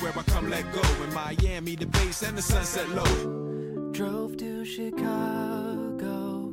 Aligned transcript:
Where 0.00 0.12
I 0.16 0.22
come 0.30 0.48
let 0.50 0.64
go. 0.72 0.80
In 1.04 1.14
Miami, 1.14 1.76
the 1.76 1.86
bass 1.86 2.22
and 2.22 2.36
the 2.36 2.42
sunset 2.42 2.88
low. 2.90 3.90
Drove 3.92 4.36
to 4.38 4.64
Chicago. 4.64 6.52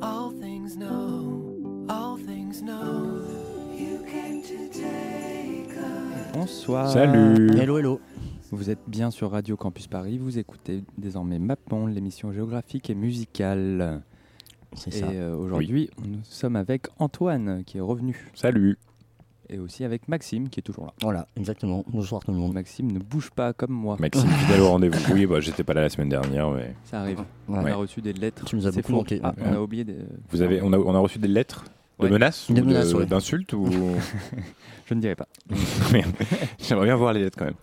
All 0.00 0.30
things 0.30 0.76
know, 0.76 1.86
all 1.88 2.16
things 2.16 2.62
know. 2.62 3.22
You 3.74 4.04
came 4.10 4.42
to 4.42 4.68
take 4.72 5.76
us. 5.76 6.32
Bonsoir. 6.32 6.90
Salut. 6.92 7.50
Hello, 7.58 7.78
hello. 7.78 8.00
Vous 8.50 8.70
êtes 8.70 8.78
bien 8.86 9.10
sur 9.10 9.30
Radio 9.30 9.56
Campus 9.56 9.86
Paris. 9.88 10.16
Vous 10.18 10.38
écoutez 10.38 10.82
désormais 10.96 11.38
Mapon, 11.38 11.86
l'émission 11.86 12.32
géographique 12.32 12.88
et 12.88 12.94
musicale. 12.94 14.02
C'est 14.74 14.94
Et 14.94 15.00
ça. 15.00 15.06
euh, 15.08 15.34
aujourd'hui, 15.36 15.90
nous 16.02 16.20
sommes 16.22 16.56
avec 16.56 16.86
Antoine 16.98 17.64
qui 17.64 17.78
est 17.78 17.82
revenu. 17.82 18.30
Salut. 18.34 18.78
Et 19.50 19.58
aussi 19.58 19.82
avec 19.84 20.08
Maxime 20.08 20.50
qui 20.50 20.60
est 20.60 20.62
toujours 20.62 20.84
là. 20.86 20.92
Voilà, 21.00 21.26
exactement. 21.36 21.82
Bonsoir 21.88 22.22
tout 22.22 22.32
le 22.32 22.36
monde. 22.36 22.52
Maxime 22.52 22.92
ne 22.92 22.98
bouge 22.98 23.30
pas 23.30 23.54
comme 23.54 23.70
moi. 23.72 23.96
Maxime, 23.98 24.28
fidèle 24.28 24.60
au 24.60 24.68
rendez-vous. 24.68 24.98
Oui, 25.14 25.24
bah, 25.24 25.40
j'étais 25.40 25.64
pas 25.64 25.72
là 25.72 25.80
la 25.82 25.88
semaine 25.88 26.10
dernière, 26.10 26.50
mais 26.50 26.74
Ça 26.84 27.00
arrive. 27.00 27.20
Ouais. 27.20 27.24
On 27.48 27.64
a 27.66 27.74
reçu 27.74 28.02
des 28.02 28.12
lettres. 28.12 28.44
Tu 28.44 28.56
nous 28.56 28.66
as 28.66 28.72
beaucoup 28.72 28.92
manqué. 28.92 29.20
Ah, 29.22 29.34
on 29.40 29.54
a 29.54 29.60
oublié 29.60 29.84
des... 29.84 29.96
vous 30.30 30.42
avez, 30.42 30.60
on 30.62 30.70
a, 30.74 30.78
on 30.78 30.94
a 30.94 30.98
reçu 30.98 31.18
des 31.18 31.28
lettres 31.28 31.64
de 31.98 32.04
Ouais. 32.04 32.10
menaces, 32.10 32.46
Des 32.50 32.60
ou 32.60 32.64
de- 32.64 32.68
menaces, 32.68 32.92
ouais. 32.92 33.06
d'insultes 33.06 33.52
ou 33.54 33.66
Je 34.86 34.94
ne 34.94 35.00
dirai 35.00 35.14
pas. 35.16 35.26
Merde. 35.92 36.12
J'aimerais 36.58 36.86
bien 36.86 36.96
voir 36.96 37.12
les 37.14 37.20
lettres 37.20 37.38
quand 37.38 37.46
même. 37.46 37.54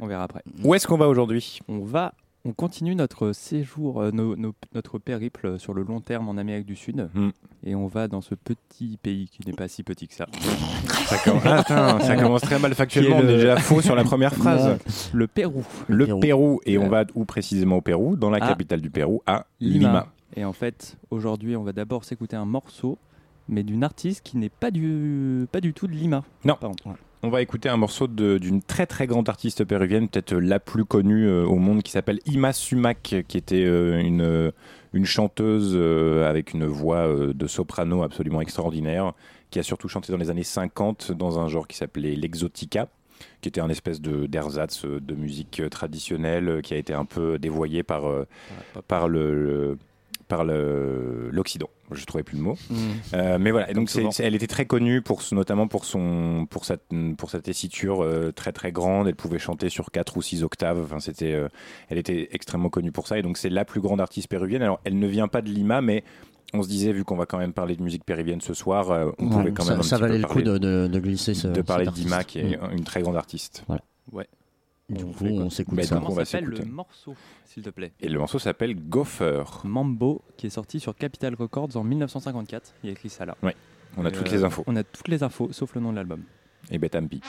On 0.00 0.06
verra 0.06 0.22
après. 0.24 0.42
Où 0.62 0.74
est-ce 0.74 0.86
qu'on 0.86 0.96
va 0.96 1.08
aujourd'hui? 1.08 1.58
On 1.68 1.80
va, 1.80 2.14
on 2.48 2.52
continue 2.52 2.94
notre 2.94 3.32
séjour, 3.32 4.00
euh, 4.00 4.10
nos- 4.10 4.34
nos- 4.34 4.54
notre 4.74 4.98
périple 4.98 5.58
sur 5.58 5.74
le 5.74 5.82
long 5.82 6.00
terme 6.00 6.28
en 6.30 6.38
Amérique 6.38 6.64
du 6.64 6.76
Sud, 6.76 7.08
Hmm. 7.14 7.28
et 7.62 7.74
on 7.74 7.86
va 7.86 8.08
dans 8.08 8.22
ce 8.22 8.34
petit 8.34 8.98
pays 9.02 9.28
qui 9.28 9.46
n'est 9.46 9.52
pas 9.52 9.68
si 9.68 9.82
petit 9.82 10.08
que 10.08 10.14
ça, 10.14 10.26
ça, 11.06 11.18
commence... 11.24 11.42
Ah, 11.44 11.58
attends, 11.58 12.00
ça 12.00 12.16
commence 12.16 12.40
très 12.40 12.58
mal 12.58 12.74
factuellement. 12.74 13.20
Le- 13.20 13.26
déjà 13.26 13.56
faux 13.58 13.82
sur 13.82 13.94
la 13.94 14.04
première 14.04 14.34
phrase. 14.34 14.78
le 15.12 15.26
Pérou, 15.26 15.62
Le 15.88 16.06
Pérou. 16.06 16.20
Pérou. 16.20 16.60
Et 16.64 16.78
on 16.78 16.88
va 16.88 17.04
où 17.14 17.24
précisément 17.26 17.76
au 17.76 17.80
Pérou? 17.82 18.16
Dans 18.16 18.30
la 18.30 18.38
À 18.42 18.48
capitale 18.48 18.80
du 18.80 18.90
Pérou, 18.90 19.22
à 19.26 19.46
Lima. 19.60 19.78
Lima. 19.88 20.06
Et 20.36 20.44
en 20.44 20.52
fait, 20.54 20.96
aujourd'hui, 21.10 21.54
on 21.56 21.64
va 21.64 21.72
d'abord 21.72 22.04
s'écouter 22.04 22.36
un 22.36 22.44
morceau, 22.46 22.96
mais 23.48 23.62
d'une 23.62 23.84
artiste 23.84 24.22
qui 24.24 24.36
n'est 24.38 24.48
pas 24.50 24.70
du, 24.70 25.46
pas 25.52 25.60
du 25.60 25.72
tout 25.74 25.86
de 25.86 25.92
Lima. 25.92 26.22
Non. 26.44 26.54
Par 26.54 26.70
contre. 26.70 26.84
On 27.24 27.30
va 27.30 27.42
écouter 27.42 27.68
un 27.68 27.76
morceau 27.76 28.06
d'une 28.06 28.62
très 28.62 28.86
très 28.86 29.06
grande 29.08 29.28
artiste 29.28 29.64
péruvienne, 29.64 30.08
peut-être 30.08 30.34
la 30.34 30.60
plus 30.60 30.84
connue 30.84 31.26
euh, 31.26 31.44
au 31.44 31.56
monde, 31.56 31.82
qui 31.82 31.90
s'appelle 31.90 32.20
Ima 32.26 32.52
Sumac, 32.52 33.16
qui 33.26 33.36
était 33.36 33.64
euh, 33.64 33.98
une, 33.98 34.20
euh, 34.22 34.52
une 34.92 35.04
chanteuse 35.04 35.72
euh, 35.74 36.28
avec 36.30 36.52
une 36.54 36.66
voix 36.66 37.08
de 37.34 37.46
soprano 37.48 38.04
absolument 38.04 38.40
extraordinaire, 38.40 39.14
qui 39.50 39.58
a 39.58 39.64
surtout 39.64 39.88
chanté 39.88 40.12
dans 40.12 40.18
les 40.18 40.30
années 40.30 40.44
50 40.44 41.10
dans 41.10 41.40
un 41.40 41.48
genre 41.48 41.66
qui 41.66 41.76
s'appelait 41.76 42.14
l'exotica 42.14 42.88
qui 43.40 43.48
était 43.48 43.60
un 43.60 43.68
espèce 43.68 44.00
de 44.00 44.26
d'ersatz 44.26 44.84
de 44.84 45.14
musique 45.16 45.60
traditionnelle 45.72 46.60
qui 46.62 46.72
a 46.74 46.76
été 46.76 46.94
un 46.94 47.04
peu 47.04 47.36
dévoyé 47.36 47.82
par, 47.82 48.02
par 48.86 49.08
le, 49.08 49.34
le- 49.34 49.78
par 50.28 50.44
le- 50.44 51.28
l'Occident. 51.32 51.68
Je 51.90 52.04
trouvais 52.04 52.22
plus 52.22 52.36
le 52.36 52.42
mot. 52.44 52.56
Euh, 53.14 53.38
mais 53.40 53.50
voilà, 53.50 53.70
et 53.70 53.74
donc 53.74 53.90
elle 54.20 54.34
était 54.34 54.46
très 54.46 54.66
connue 54.66 55.00
pour, 55.02 55.22
notamment 55.32 55.66
pour, 55.68 55.84
son, 55.86 56.46
pour, 56.50 56.64
sa, 56.66 56.76
pour 57.16 57.30
sa 57.30 57.40
tessiture 57.40 58.04
euh, 58.04 58.30
très 58.30 58.52
très 58.52 58.70
grande. 58.72 59.08
Elle 59.08 59.16
pouvait 59.16 59.38
chanter 59.38 59.68
sur 59.70 59.90
4 59.90 60.16
ou 60.18 60.22
6 60.22 60.42
octaves. 60.44 60.78
Enfin, 60.84 61.00
c'était, 61.00 61.32
euh, 61.32 61.48
elle 61.88 61.98
était 61.98 62.28
extrêmement 62.32 62.68
connue 62.68 62.92
pour 62.92 63.08
ça. 63.08 63.18
Et 63.18 63.22
donc 63.22 63.38
c'est 63.38 63.48
la 63.48 63.64
plus 63.64 63.80
grande 63.80 64.00
artiste 64.00 64.28
péruvienne. 64.28 64.62
Alors 64.62 64.80
elle 64.84 64.98
ne 64.98 65.06
vient 65.06 65.28
pas 65.28 65.40
de 65.42 65.48
Lima, 65.48 65.80
mais 65.80 66.04
on 66.54 66.62
se 66.62 66.68
disait, 66.68 66.92
vu 66.92 67.04
qu'on 67.04 67.16
va 67.16 67.26
quand 67.26 67.38
même 67.38 67.52
parler 67.52 67.76
de 67.76 67.82
musique 67.82 68.04
péruvienne 68.04 68.40
ce 68.40 68.54
soir, 68.54 68.90
euh, 68.90 69.10
on 69.18 69.24
Ouais, 69.26 69.30
pouvait 69.30 69.52
quand 69.52 69.64
ça, 69.64 69.70
même 69.72 69.80
un 69.80 69.82
ça 69.82 69.96
petit 69.96 70.00
peu 70.02 70.06
valait 70.08 70.18
le 70.20 70.26
coup 70.28 70.42
de, 70.42 70.58
de- 70.58 70.86
de 70.90 70.98
glisser 71.00 71.34
ce. 71.34 71.48
de 71.48 71.60
parler 71.62 71.84
cet 71.86 71.94
d'Ima, 71.94 72.24
qui 72.24 72.38
est 72.40 72.56
Mm. 72.56 72.72
une 72.76 72.84
très 72.84 73.02
grande 73.02 73.16
artiste. 73.16 73.64
Du 74.88 75.04
On 75.04 75.12
coup, 75.12 75.24
fait 75.24 75.30
on 75.32 75.50
s'écoute 75.50 75.76
Bah, 75.76 75.82
ça. 75.82 75.96
Comment 75.96 76.10
on 76.10 76.14
va 76.14 76.24
s'appelle 76.24 76.48
le 76.48 76.64
morceau, 76.64 77.14
s'il 77.44 77.62
te 77.62 77.70
plaît? 77.70 77.92
Et 78.00 78.08
le 78.08 78.18
morceau 78.18 78.38
s'appelle 78.38 78.74
Gopher. 78.74 79.44
Mambo, 79.64 80.22
qui 80.36 80.46
est 80.46 80.50
sorti 80.50 80.80
sur 80.80 80.96
Capitol 80.96 81.34
Records 81.34 81.76
en 81.76 81.84
1954. 81.84 82.74
Il 82.82 82.86
y 82.86 82.90
a 82.90 82.92
écrit 82.92 83.10
ça 83.10 83.26
là. 83.26 83.36
On 83.96 84.04
a 84.04 84.08
Et, 84.08 84.12
toutes 84.12 84.28
euh, 84.28 84.32
les 84.32 84.44
infos. 84.44 84.64
On 84.66 84.76
a 84.76 84.84
toutes 84.84 85.08
les 85.08 85.22
infos, 85.22 85.52
sauf 85.52 85.74
le 85.74 85.80
nom 85.82 85.90
de 85.90 85.96
l'album. 85.96 86.22
Et 86.70 86.78
Betampi. 86.78 87.20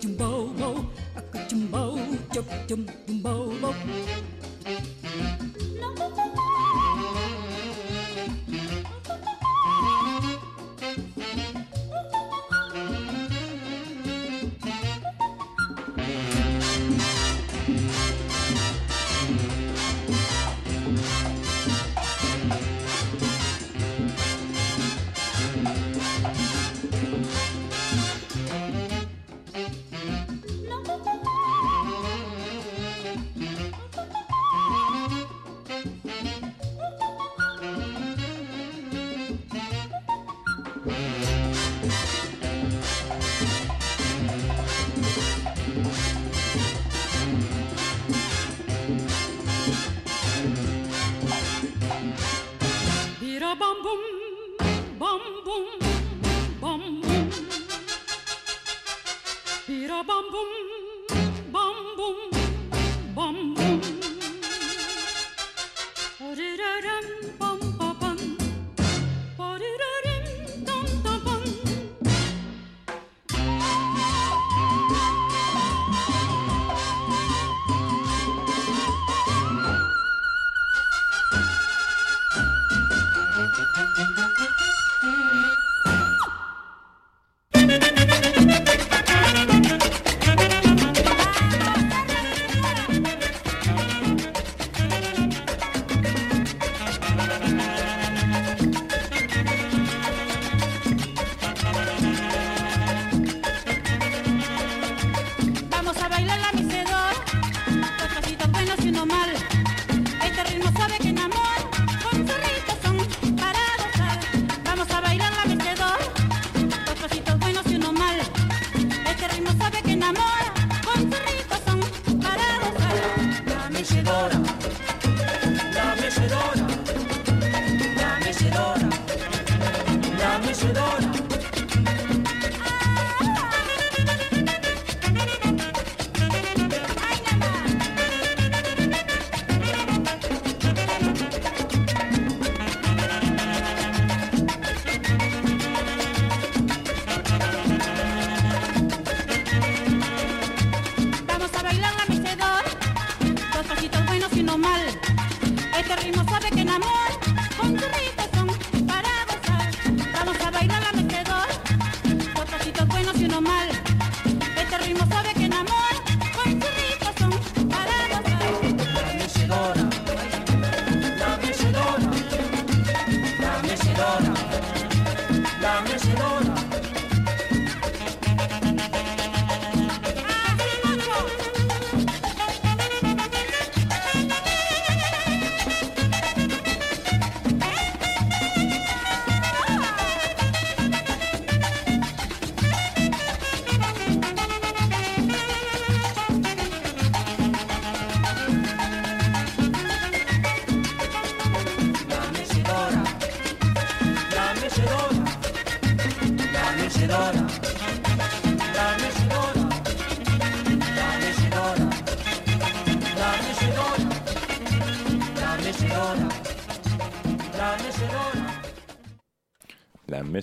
chum 0.00 0.16
bow 0.16 0.46
bow, 0.58 0.84
a 1.16 1.38
chum 1.48 1.68
bow, 1.70 1.98
chop 2.32 2.44
chum. 2.68 3.09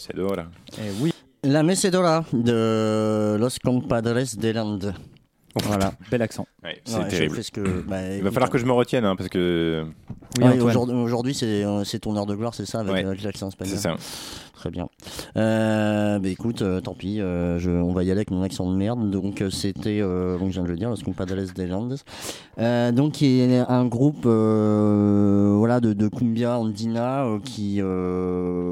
Mecedora. 0.07 0.50
Eh 0.80 0.92
oui. 1.01 1.12
La 1.44 1.63
Mecedora 1.63 2.25
de 2.31 3.38
Los 3.39 3.59
Compadres 3.63 4.36
de 4.38 4.51
Landes. 4.54 4.94
Voilà. 5.63 5.94
Bel 6.12 6.21
accent. 6.21 6.45
Ouais, 6.63 6.81
c'est 6.86 6.95
Ouais, 6.98 7.04
je 7.06 7.09
terrible. 7.09 7.36
fais 7.36 7.44
ce 7.44 7.51
que- 7.51 7.81
bah, 7.81 8.15
Il 8.15 8.24
va 8.24 8.31
falloir 8.31 8.50
que 8.50 8.57
je 8.57 8.65
me 8.65 8.71
retienne 8.74 9.06
hein, 9.06 9.15
parce 9.15 9.30
que 9.30 9.86
Oui, 10.39 10.44
Ouais, 10.44 10.62
Antoine. 10.62 10.92
aujourd'hui, 11.00 11.33
c'est 11.33 11.63
euh, 11.63 11.83
c'est 11.83 12.00
ton 12.00 12.15
heure 12.15 12.25
de 12.27 12.36
gloire, 12.36 12.54
c'est 12.54 12.65
ça, 12.65 12.81
avec, 12.81 13.24
l'accent 13.24 13.48
espagnol. 13.50 13.75
c'est 13.75 13.81
ça. 13.81 13.95
Très 14.54 14.69
bien. 14.69 14.87
Euh, 15.38 16.18
bah 16.19 16.30
écoute, 16.30 16.63
euh, 16.63 16.81
tant 16.81 16.95
pis, 16.95 17.22
euh, 17.22 17.60
je, 17.60 17.69
on 17.69 17.94
va 17.94 18.04
y 18.04 18.10
aller 18.10 18.19
avec 18.19 18.31
mon 18.31 18.42
accent 18.42 18.69
de 18.72 18.75
merde. 18.75 19.12
Donc 19.12 19.42
euh, 19.42 19.50
c'était, 19.51 20.00
euh, 20.01 20.38
donc 20.38 20.48
je 20.50 20.54
viens 20.54 20.63
de 20.63 20.68
le 20.69 20.75
dire, 20.78 20.89
Los 20.89 21.04
Compadres 21.04 21.54
de 21.54 21.63
Landes. 21.63 21.98
Euh, 22.60 22.92
donc 22.92 23.13
qui 23.13 23.39
est 23.39 23.60
un 23.60 23.86
groupe, 23.86 24.25
voilà, 24.25 25.80
de, 25.80 25.94
de 25.94 26.07
cumbia 26.07 26.57
andina 26.60 27.25
qui 27.44 27.81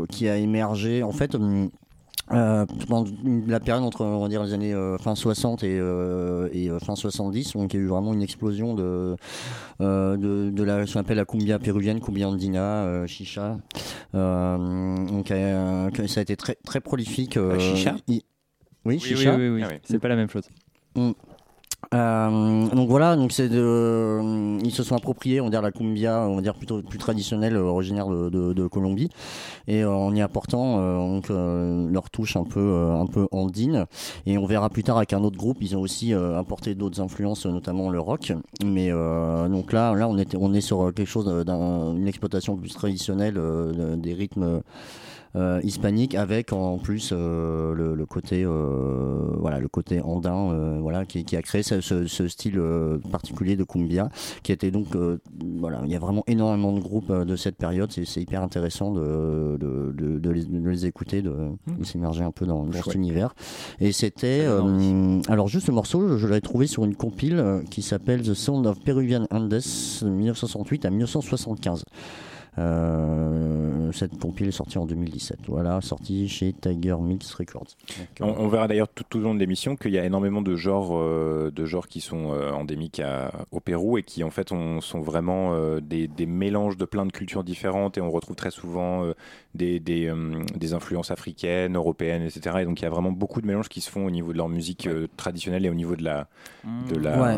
qui 0.09 0.29
a 0.29 0.38
émergé. 0.38 1.03
En 1.03 1.12
fait. 1.12 1.35
hum, 1.35 1.69
euh, 2.31 2.66
pendant 2.88 3.10
la 3.48 3.60
période 3.60 3.83
entre 3.83 4.04
on 4.04 4.19
va 4.22 4.27
dire 4.30 4.44
les 4.44 4.54
années 4.54 4.74
euh, 4.74 4.98
fin 4.98 5.13
60 5.16 5.63
et, 5.63 5.77
euh, 5.80 6.50
et 6.51 6.69
euh, 6.69 6.80
fin 6.80 6.95
70 6.95 7.54
donc 7.54 7.74
il 7.74 7.77
y 7.77 7.80
a 7.80 7.83
eu 7.83 7.88
vraiment 7.88 8.13
une 8.13 8.22
explosion 8.24 8.74
de 8.74 9.16
euh, 9.81 10.18
de, 10.18 10.50
de 10.50 10.63
la 10.63 10.86
ce 10.88 10.94
qu'on 10.94 11.01
appelle 11.01 11.18
la 11.18 11.25
cumbia 11.25 11.60
péruvienne 11.60 12.00
cumbia 12.00 12.27
andina 12.27 12.83
euh, 12.86 13.06
chicha 13.07 13.57
euh, 14.16 14.95
donc 15.06 15.30
euh, 15.31 15.89
ça 16.07 16.19
a 16.19 16.24
été 16.24 16.36
très 16.36 16.56
très 16.66 16.81
prolifique 16.81 17.38
euh, 17.38 17.54
La 17.54 17.60
chicha 17.60 17.95
il- 18.07 18.16
oui, 18.16 18.22
Oui, 18.86 19.00
oui, 19.01 19.18
chicha 19.18 19.36
oui, 19.36 19.50
oui. 19.50 19.62
Ah 19.63 19.68
oui. 19.71 19.80
C'est 19.83 20.00
pas 20.00 20.07
la 20.07 20.16
même 20.16 20.30
chose. 20.30 20.48
Euh, 21.93 22.67
donc 22.67 22.89
voilà, 22.89 23.15
donc 23.15 23.31
c'est 23.31 23.47
de, 23.47 24.59
ils 24.63 24.71
se 24.71 24.83
sont 24.83 24.95
appropriés, 24.95 25.39
on 25.39 25.45
va 25.45 25.49
dire 25.51 25.61
la 25.61 25.71
cumbia, 25.71 26.21
on 26.21 26.35
va 26.35 26.41
dire 26.41 26.55
plutôt 26.55 26.81
plus 26.81 26.97
traditionnelle, 26.97 27.55
euh, 27.55 27.63
originaire 27.63 28.07
de, 28.07 28.29
de, 28.29 28.53
de 28.53 28.67
Colombie, 28.67 29.09
et 29.67 29.83
euh, 29.83 29.91
en 29.91 30.13
y 30.15 30.21
apportant 30.21 30.80
euh, 30.80 30.97
donc 30.97 31.30
euh, 31.30 31.87
leur 31.89 32.09
touche 32.09 32.35
un 32.37 32.44
peu 32.44 32.59
euh, 32.59 32.99
un 32.99 33.06
peu 33.06 33.27
andine. 33.31 33.85
Et 34.25 34.37
on 34.37 34.45
verra 34.45 34.69
plus 34.69 34.83
tard 34.83 34.97
avec 34.97 35.13
un 35.13 35.23
autre 35.23 35.37
groupe, 35.37 35.57
ils 35.61 35.77
ont 35.77 35.81
aussi 35.81 36.13
euh, 36.13 36.39
apporté 36.39 36.75
d'autres 36.75 37.01
influences, 37.01 37.45
notamment 37.45 37.89
le 37.89 37.99
rock. 37.99 38.33
Mais 38.63 38.89
euh, 38.92 39.47
donc 39.47 39.71
là, 39.71 39.94
là 39.94 40.07
on 40.07 40.18
était, 40.18 40.37
on 40.39 40.54
est 40.54 40.61
sur 40.61 40.94
quelque 40.94 41.09
chose 41.09 41.25
d'une 41.45 42.07
exploitation 42.07 42.57
plus 42.57 42.73
traditionnelle 42.73 43.35
euh, 43.37 43.95
des 43.95 44.13
rythmes 44.13 44.44
euh, 44.44 44.59
hispanique 45.63 46.15
avec 46.15 46.54
en 46.54 46.77
plus 46.77 47.09
euh, 47.11 47.73
le, 47.73 47.94
le 47.94 48.06
côté 48.06 48.44
euh, 48.45 49.19
voilà 49.37 49.59
le 49.59 49.68
côté 49.68 49.99
andin 50.01 50.51
euh, 50.51 50.77
voilà 50.80 51.06
qui, 51.06 51.25
qui 51.25 51.35
a 51.35 51.42
créé 51.42 51.61
ce, 51.61 51.81
ce- 51.81 52.07
ce 52.07 52.27
style 52.27 52.57
euh, 52.57 52.97
particulier 53.11 53.56
de 53.57 53.63
cumbia 53.63 54.09
qui 54.44 54.51
était 54.54 54.71
donc 54.71 54.95
euh, 54.95 55.18
voilà 55.59 55.81
il 55.85 55.92
y 55.92 55.95
a 55.95 55.99
vraiment 55.99 56.23
énormément 56.27 56.71
de 56.71 56.80
groupes 56.80 57.09
euh, 57.09 57.25
de 57.25 57.35
cette 57.35 57.57
période. 57.57 57.92
C'est 57.92 58.21
hyper 58.21 58.42
intéressant 58.42 58.92
de, 58.92 59.57
de, 59.59 59.94
de, 59.95 60.19
de 60.19 60.30
les, 60.30 60.45
de 60.45 60.69
les 60.69 60.85
écouter 60.85 61.21
de, 61.21 61.33
de 61.68 61.83
s'immerger 61.83 62.23
un 62.23 62.31
peu 62.31 62.45
dans, 62.45 62.63
dans 62.63 62.71
cet 62.71 62.95
univers. 62.95 63.35
Et 63.80 63.92
c'était 63.92 64.42
euh, 64.45 65.21
alors 65.27 65.47
juste 65.47 65.68
le 65.68 65.73
morceau 65.73 66.07
je, 66.07 66.18
je 66.18 66.27
l'avais 66.27 66.42
trouvé 66.42 66.68
sur 66.68 66.85
une 66.85 66.95
compile 66.95 67.39
euh, 67.39 67.61
qui 67.69 67.81
s'appelle 67.81 68.21
The 68.21 68.33
Sound 68.33 68.65
of 68.68 68.80
Peruvian 68.83 69.25
Andes 69.31 69.49
de 69.49 70.09
1968 70.09 70.85
à 70.85 70.89
1975 70.92 71.83
euh, 71.83 71.92
cette 73.92 74.18
compile 74.19 74.47
est 74.47 74.52
sortie 74.52 74.78
en 74.78 74.85
2017. 74.85 75.40
Voilà, 75.47 75.81
sortie 75.81 76.28
chez 76.28 76.54
Tiger 76.54 76.95
Mix 77.00 77.33
Records. 77.33 77.68
On, 78.21 78.28
on 78.28 78.47
verra 78.47 78.68
d'ailleurs 78.68 78.88
tout, 78.90 79.04
tout 79.09 79.19
au 79.19 79.21
long 79.21 79.33
de 79.33 79.40
l'émission 79.40 79.76
qu'il 79.76 79.92
y 79.92 80.00
a 80.00 80.06
énormément 80.06 80.42
de 80.42 80.56
genres, 80.56 80.97
euh, 80.97 81.52
de 81.54 81.66
genres 81.66 81.88
qui 81.88 82.02
sont 82.02 82.31
euh, 82.33 82.52
endémiques 82.52 83.00
à- 83.00 83.31
au 83.52 83.59
Pérou 83.59 83.97
et 83.97 84.04
qui 84.04 84.24
en 84.24 84.30
fait 84.30 84.52
on- 84.52 84.81
sont 84.81 85.02
vraiment 85.02 85.54
euh, 85.54 85.80
des, 85.81 86.07
des 86.07 86.26
mélanges 86.26 86.78
de 86.78 86.85
plein 86.85 87.06
de 87.06 87.12
cultures 87.12 87.44
différentes 87.44 87.97
et 87.97 88.02
on 88.02 88.12
retrouve 88.12 88.35
très 88.35 88.52
souvent 88.52 89.04
euh, 89.06 89.14
des, 89.54 89.80
des, 89.80 90.07
euh, 90.07 90.42
des 90.56 90.74
influences 90.74 91.12
africaines, 91.12 91.76
européennes, 91.76 92.24
etc. 92.24 92.57
Et 92.62 92.66
donc 92.66 92.80
il 92.81 92.83
y 92.83 92.88
a 92.88 92.90
vraiment 92.90 93.12
beaucoup 93.12 93.42
de 93.42 93.47
mélanges 93.47 93.69
qui 93.69 93.81
se 93.81 93.90
font 93.90 94.06
au 94.06 94.12
niveau 94.12 94.31
de 94.33 94.38
leur 94.38 94.50
musique 94.50 94.88
euh, 94.88 95.07
traditionnelle 95.18 95.66
et 95.66 95.69
au 95.69 95.74
niveau 95.76 95.95
de 95.95 96.04
la... 96.04 96.28
De 96.90 96.97
la 96.97 97.21
Ouais. 97.21 97.38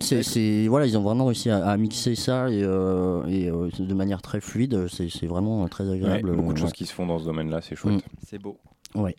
C'est, 0.00 0.22
c'est- 0.22 0.68
voilà, 0.68 0.86
ils 0.86 0.96
ont 0.96 1.02
vraiment 1.02 1.26
réussi 1.26 1.50
à, 1.50 1.66
à 1.66 1.76
mixer 1.76 2.14
ça 2.14 2.48
et, 2.50 2.62
euh, 2.62 3.24
et, 3.26 3.50
euh, 3.50 3.68
de 3.78 3.94
manière 3.94 4.22
très 4.22 4.40
fluide. 4.40 4.86
C'est, 4.88 5.08
c'est 5.10 5.26
vraiment 5.26 5.66
très 5.68 5.84
Ouais, 5.84 5.94
agréable. 5.96 6.36
beaucoup 6.36 6.52
de 6.52 6.58
Ouais. 6.58 6.60
choses 6.64 6.72
qui 6.72 6.86
se 6.86 6.92
font 6.92 7.06
dans 7.06 7.18
ce 7.18 7.24
domaine-là, 7.24 7.60
c'est 7.62 7.74
chouette. 7.74 8.04
C'est 8.24 8.38
beau. 8.40 8.58
Ouais. 8.94 9.16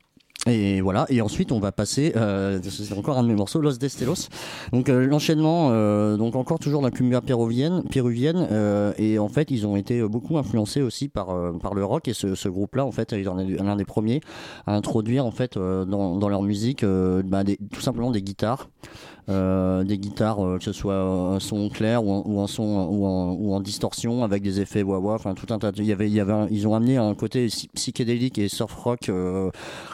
Et 0.47 0.79
voilà. 0.79 1.05
Et 1.09 1.19
ensuite, 1.21 1.51
on 1.51 1.59
va 1.59 1.73
passer. 1.73 2.13
Euh, 2.15 2.61
c'est 2.63 2.97
encore 2.97 3.17
un 3.17 3.23
de 3.23 3.27
mes 3.27 3.35
morceaux, 3.35 3.59
Los 3.59 3.73
Destelos. 3.77 4.29
Donc 4.71 4.87
euh, 4.87 5.05
l'enchaînement. 5.05 5.67
euh, 5.71 6.15
donc 6.15 6.37
encore 6.37 6.59
toujours 6.59 6.81
la 6.81 6.91
cumbia 6.91 7.19
péruvienne. 7.19 7.83
Péruvienne. 7.91 8.47
euh, 8.49 8.93
et 8.97 9.19
en 9.19 9.27
fait, 9.27 9.51
ils 9.51 9.67
ont 9.67 9.75
été 9.75 10.01
beaucoup 10.03 10.37
influencés 10.37 10.81
aussi 10.81 11.09
par 11.09 11.31
euh, 11.31 11.51
par 11.61 11.73
le 11.73 11.83
rock. 11.83 12.07
Et 12.07 12.13
ce, 12.13 12.35
ce 12.35 12.47
groupe-là, 12.47 12.85
en 12.85 12.91
fait, 12.93 13.11
ils 13.11 13.27
en 13.27 13.37
est 13.37 13.47
l'un 13.61 13.75
des 13.75 13.83
premiers 13.83 14.21
à 14.65 14.73
introduire 14.77 15.25
en 15.25 15.31
fait 15.31 15.57
euh, 15.57 15.83
dans, 15.83 16.15
dans 16.15 16.29
leur 16.29 16.41
musique 16.41 16.85
euh, 16.85 17.21
bah, 17.21 17.43
des- 17.43 17.59
tout 17.73 17.81
simplement 17.81 18.09
des 18.09 18.21
guitares. 18.21 18.69
Euh, 19.29 19.83
des 19.83 19.97
guitares, 19.97 20.43
euh, 20.45 20.57
que 20.57 20.63
ce 20.63 20.71
soit 20.71 20.95
un 20.99 21.39
son 21.39 21.69
clair 21.69 22.03
ou 22.05 22.11
un, 22.13 22.23
ou 22.25 22.41
un 22.41 22.47
son 22.47 22.63
ou 22.89 23.05
en, 23.05 23.31
ou 23.33 23.53
en 23.53 23.59
distorsion 23.59 24.23
avec 24.23 24.41
des 24.43 24.59
effets 24.61 24.83
wah 24.83 24.99
wah, 24.99 25.13
enfin 25.15 25.33
tout 25.35 25.53
un 25.53 25.59
tas. 25.59 25.71
de- 25.71 25.79
Il 25.81 25.85
y 25.87 25.91
avait, 25.93 26.07
il 26.07 26.13
y 26.13 26.19
avait, 26.19 26.33
un- 26.33 26.47
ils 26.49 26.67
ont 26.67 26.75
amené 26.75 26.97
un 26.97 27.13
côté 27.15 27.45
psy- 27.47 27.69
psychédélique 27.73 28.37
et 28.39 28.47
surf 28.49 28.73
rock 28.73 29.09
euh, 29.09 29.49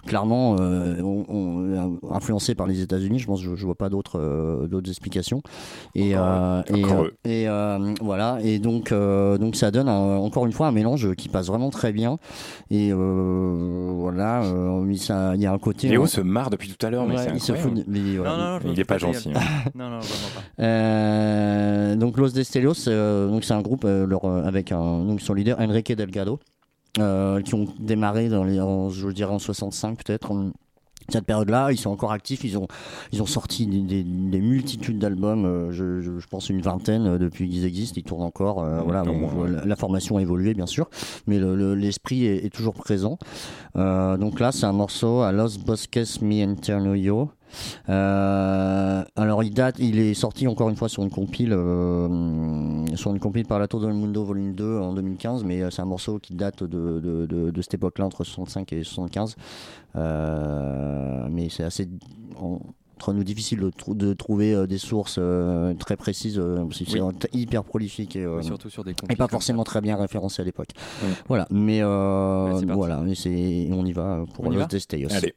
clairement 0.06 0.56
euh, 0.60 1.02
on- 1.02 1.26
on- 1.30 2.00
influencé 2.14 2.56
par 2.56 2.68
les 2.68 2.82
États-Unis. 2.82 3.20
Je 3.20 3.28
pense, 3.28 3.42
je, 3.42 3.56
je 3.56 3.66
vois 3.66 3.76
pas 3.76 3.90
d'autres 3.90 4.20
euh, 4.20 4.68
d'autres 4.68 4.90
explications. 4.90 5.42
Et 5.96 6.16
euh, 6.16 6.62
et, 6.74 6.84
Encore 6.86 7.02
euh, 7.04 7.10
et 7.26 7.48
euh, 7.50 7.94
voilà. 8.02 8.38
Et 8.44 8.60
donc 8.60 8.92
euh, 8.92 9.38
donc 9.38 9.56
ça 9.56 9.72
donne 9.72 9.90
un- 9.90 10.18
encore 10.18 10.46
une 10.46 10.52
fois 10.54 10.68
un 10.68 10.72
mélange 10.72 11.14
qui 11.16 11.30
passe 11.30 11.48
vraiment 11.48 11.70
très 11.70 11.92
bien. 11.92 12.18
Et 12.72 12.92
euh, 12.92 13.92
voilà, 13.94 14.44
euh, 14.44 14.80
mais 14.82 14.98
ça- 14.98 15.36
il 15.36 15.42
y 15.42 15.46
a 15.46 15.52
un 15.52 15.58
côté. 15.58 15.90
Léo 15.90 16.06
se 16.08 16.22
marre 16.22 16.50
depuis 16.50 16.70
tout 16.74 16.86
à 16.86 16.90
l'heure, 16.90 17.06
mais 17.06 17.16
Ouais, 17.16 17.24
c'est 17.28 17.34
il 17.36 17.40
se 17.42 17.54
fout 17.54 17.72
mais 17.88 18.00
voilà. 18.18 18.32
Non, 18.32 18.38
non, 18.38 18.52
non, 18.54 18.60
Il 18.74 18.80
est 18.80 18.84
fous 18.84 18.88
pas 18.88 18.98
ta 19.00 19.08
Non, 19.76 19.90
non, 19.90 20.00
vraiment 20.00 20.30
pas. 20.36 20.64
Euh, 20.64 21.96
donc 21.96 22.18
Los 22.18 22.30
Destelios, 22.30 22.88
euh, 22.88 23.30
donc 23.30 23.44
c'est 23.44 23.54
un 23.54 23.62
groupe 23.62 23.86
euh, 23.86 24.06
leur, 24.06 24.26
avec 24.26 24.72
un, 24.72 25.04
donc 25.04 25.22
son 25.22 25.34
leader 25.34 25.60
Enrique 25.60 25.92
Delgado, 25.94 26.40
euh, 27.00 27.42
qui 27.42 27.54
ont 27.56 27.68
démarré 27.80 28.30
dans 28.30 28.44
les, 28.44 28.60
en, 28.60 28.90
je 28.90 29.10
dirais 29.10 29.34
en 29.34 29.40
65 29.40 30.04
peut-être. 30.04 30.32
en- 30.32 30.52
cette 31.10 31.26
période-là, 31.26 31.72
ils 31.72 31.78
sont 31.78 31.92
encore 31.92 32.12
actifs. 32.12 32.44
Ils 32.44 32.58
ont, 32.58 32.66
ils 33.12 33.22
ont 33.22 33.28
sorti 33.28 33.68
des, 33.68 33.82
des- 33.82 34.02
des 34.04 34.40
multitudes 34.42 34.98
d'albums. 34.98 35.46
euh, 35.46 35.72
je, 35.72 36.02
je- 36.02 36.18
je 36.18 36.28
pense 36.28 36.50
une 36.50 36.62
vingtaine 36.62 37.06
euh, 37.06 37.18
depuis 37.20 37.48
qu'ils 37.48 37.64
existent. 37.64 37.94
Ils 37.98 38.04
tournent 38.04 38.24
encore. 38.24 38.64
euh, 38.64 38.82
voilà, 38.82 39.04
bon, 39.04 39.44
la, 39.44 39.64
la 39.66 39.76
formation 39.76 40.18
a 40.18 40.22
évolué 40.24 40.56
bien 40.56 40.66
sûr, 40.66 40.90
mais 41.28 41.38
le- 41.38 41.56
le- 41.56 41.76
l'esprit 41.76 42.26
est, 42.26 42.44
est 42.46 42.50
toujours 42.50 42.74
présent. 42.74 43.20
Euh, 43.76 44.18
donc 44.18 44.40
là, 44.40 44.52
c'est 44.52 44.66
un 44.66 44.72
morceau 44.74 45.22
à 45.22 45.32
Los 45.32 45.60
Bosques 45.64 46.00
Mi 46.24 46.42
Interno 46.42 46.96
Yo. 46.96 47.30
Euh, 47.90 49.04
alors 49.16 49.44
il 49.44 49.54
date, 49.54 49.76
il 49.80 50.00
est 50.00 50.14
sorti 50.14 50.48
encore 50.48 50.70
une 50.70 50.76
fois 50.76 50.90
sur 50.90 51.04
une 51.04 51.10
compile, 51.10 51.54
euh, 51.54 52.86
sur 52.96 53.12
une 53.12 53.20
compile 53.20 53.46
par 53.46 53.60
la 53.60 53.68
Tour 53.68 53.82
del 53.82 53.94
Mundo 53.94 54.24
volume 54.24 54.54
2 54.54 54.80
en 54.80 54.94
2015, 54.94 55.44
mais 55.44 55.62
euh, 55.62 55.70
c'est 55.70 55.82
un 55.82 55.86
morceau 55.86 56.20
qui 56.20 56.36
date 56.36 56.64
de, 56.64 57.00
de, 57.00 57.26
de, 57.26 57.52
de 57.52 57.62
cette 57.62 57.76
époque-là 57.76 58.06
entre 58.06 58.24
65 58.24 58.74
et 58.74 58.84
75. 58.84 59.36
Euh, 59.96 61.28
mais 61.32 61.50
c'est 61.50 61.64
assez 61.64 61.88
en- 62.40 62.60
entre 62.98 63.12
nous 63.12 63.26
difficile 63.26 63.60
de, 63.60 63.70
trou- 63.72 63.94
de 63.94 64.14
trouver 64.14 64.54
euh, 64.56 64.68
des 64.68 64.78
sources 64.78 65.18
euh, 65.20 65.74
très 65.74 65.98
précises, 65.98 66.40
euh, 66.40 66.64
parce 66.66 66.80
que 66.80 66.86
c'est 66.90 67.02
Oui. 67.02 67.10
euh, 67.24 67.28
hyper 67.38 67.66
prolifique 67.66 68.16
et, 68.16 68.26
Oui, 68.26 68.42
surtout 68.44 68.70
sur 68.70 68.86
des 68.86 68.92
et 68.92 68.96
compiles 68.96 69.18
pas 69.18 69.28
forcément 69.28 69.66
très 69.66 69.82
bien 69.82 69.98
référencé 69.98 70.42
à 70.42 70.46
l'époque. 70.46 70.70
Voilà, 71.28 71.46
mais 71.52 71.80
c'est 71.80 72.66
parti. 72.66 72.66
voilà, 72.74 73.04
c'est 73.14 73.70
on 73.74 73.86
y 73.86 73.92
va 73.92 74.24
pour 74.34 74.46
On 74.46 74.50
Los 74.50 74.60
va 74.60 74.66
Destellos. 74.68 75.10
Allez. 75.14 75.34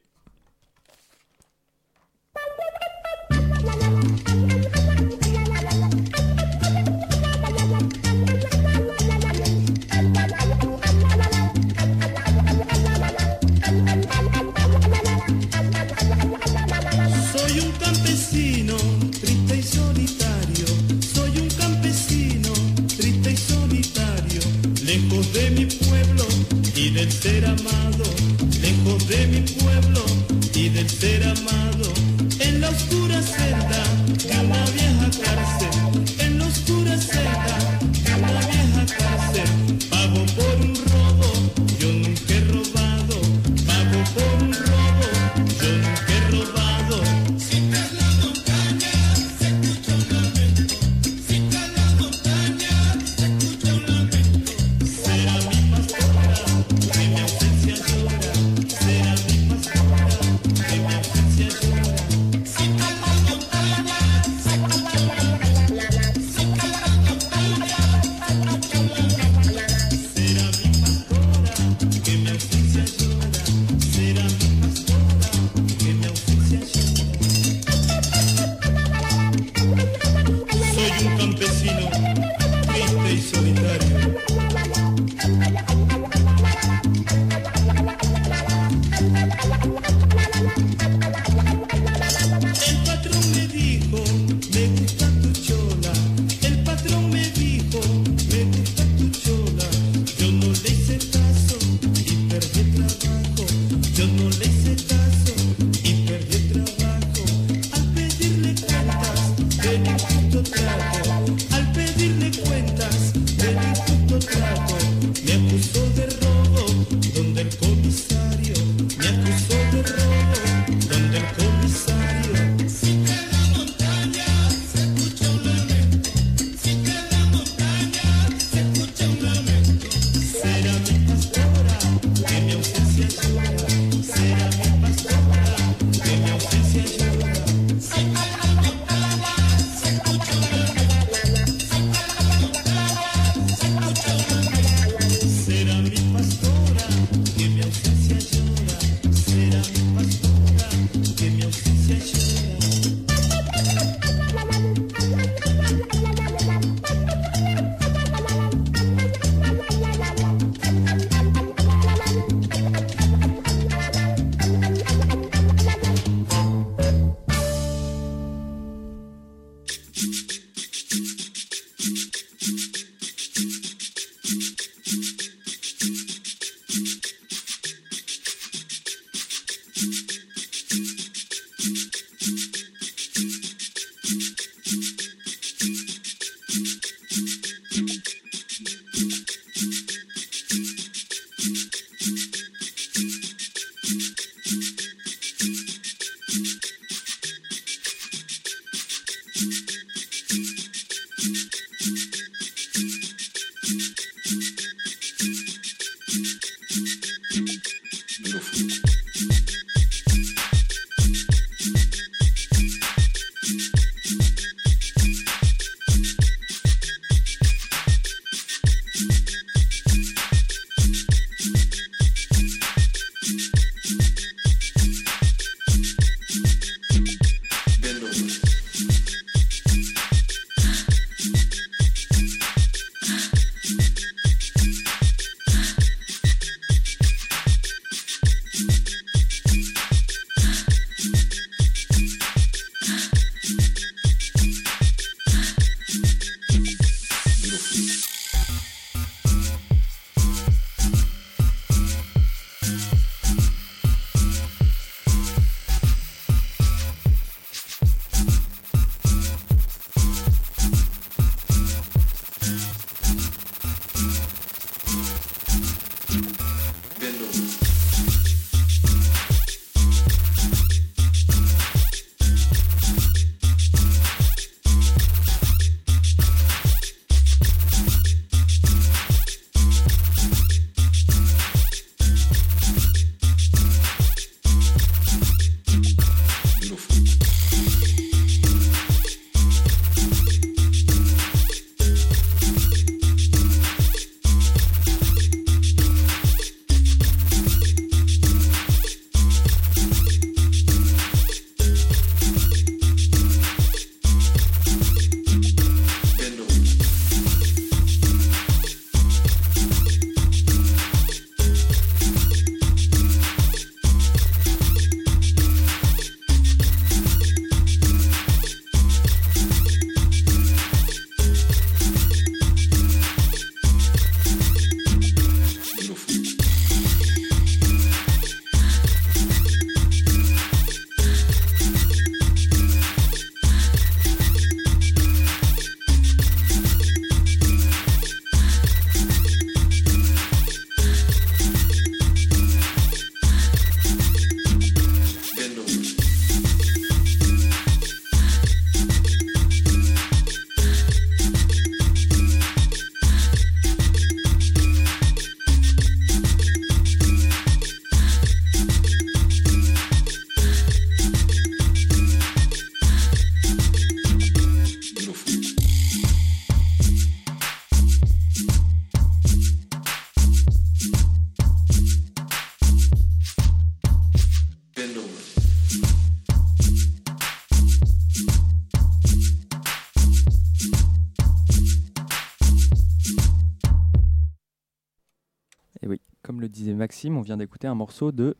Le 386.49 386.53
disait 386.53 386.73
Maxime, 386.73 387.17
on 387.17 387.21
vient 387.21 387.37
d'écouter 387.37 387.67
un 387.67 387.75
morceau 387.75 388.11
de 388.11 388.35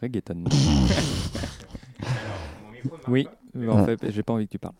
reggaeton. 0.00 0.44
oui, 3.08 3.26
en 3.68 3.84
fait, 3.84 4.10
j'ai 4.10 4.22
pas 4.22 4.32
envie 4.34 4.46
que 4.46 4.52
tu 4.52 4.58
parles. 4.58 4.74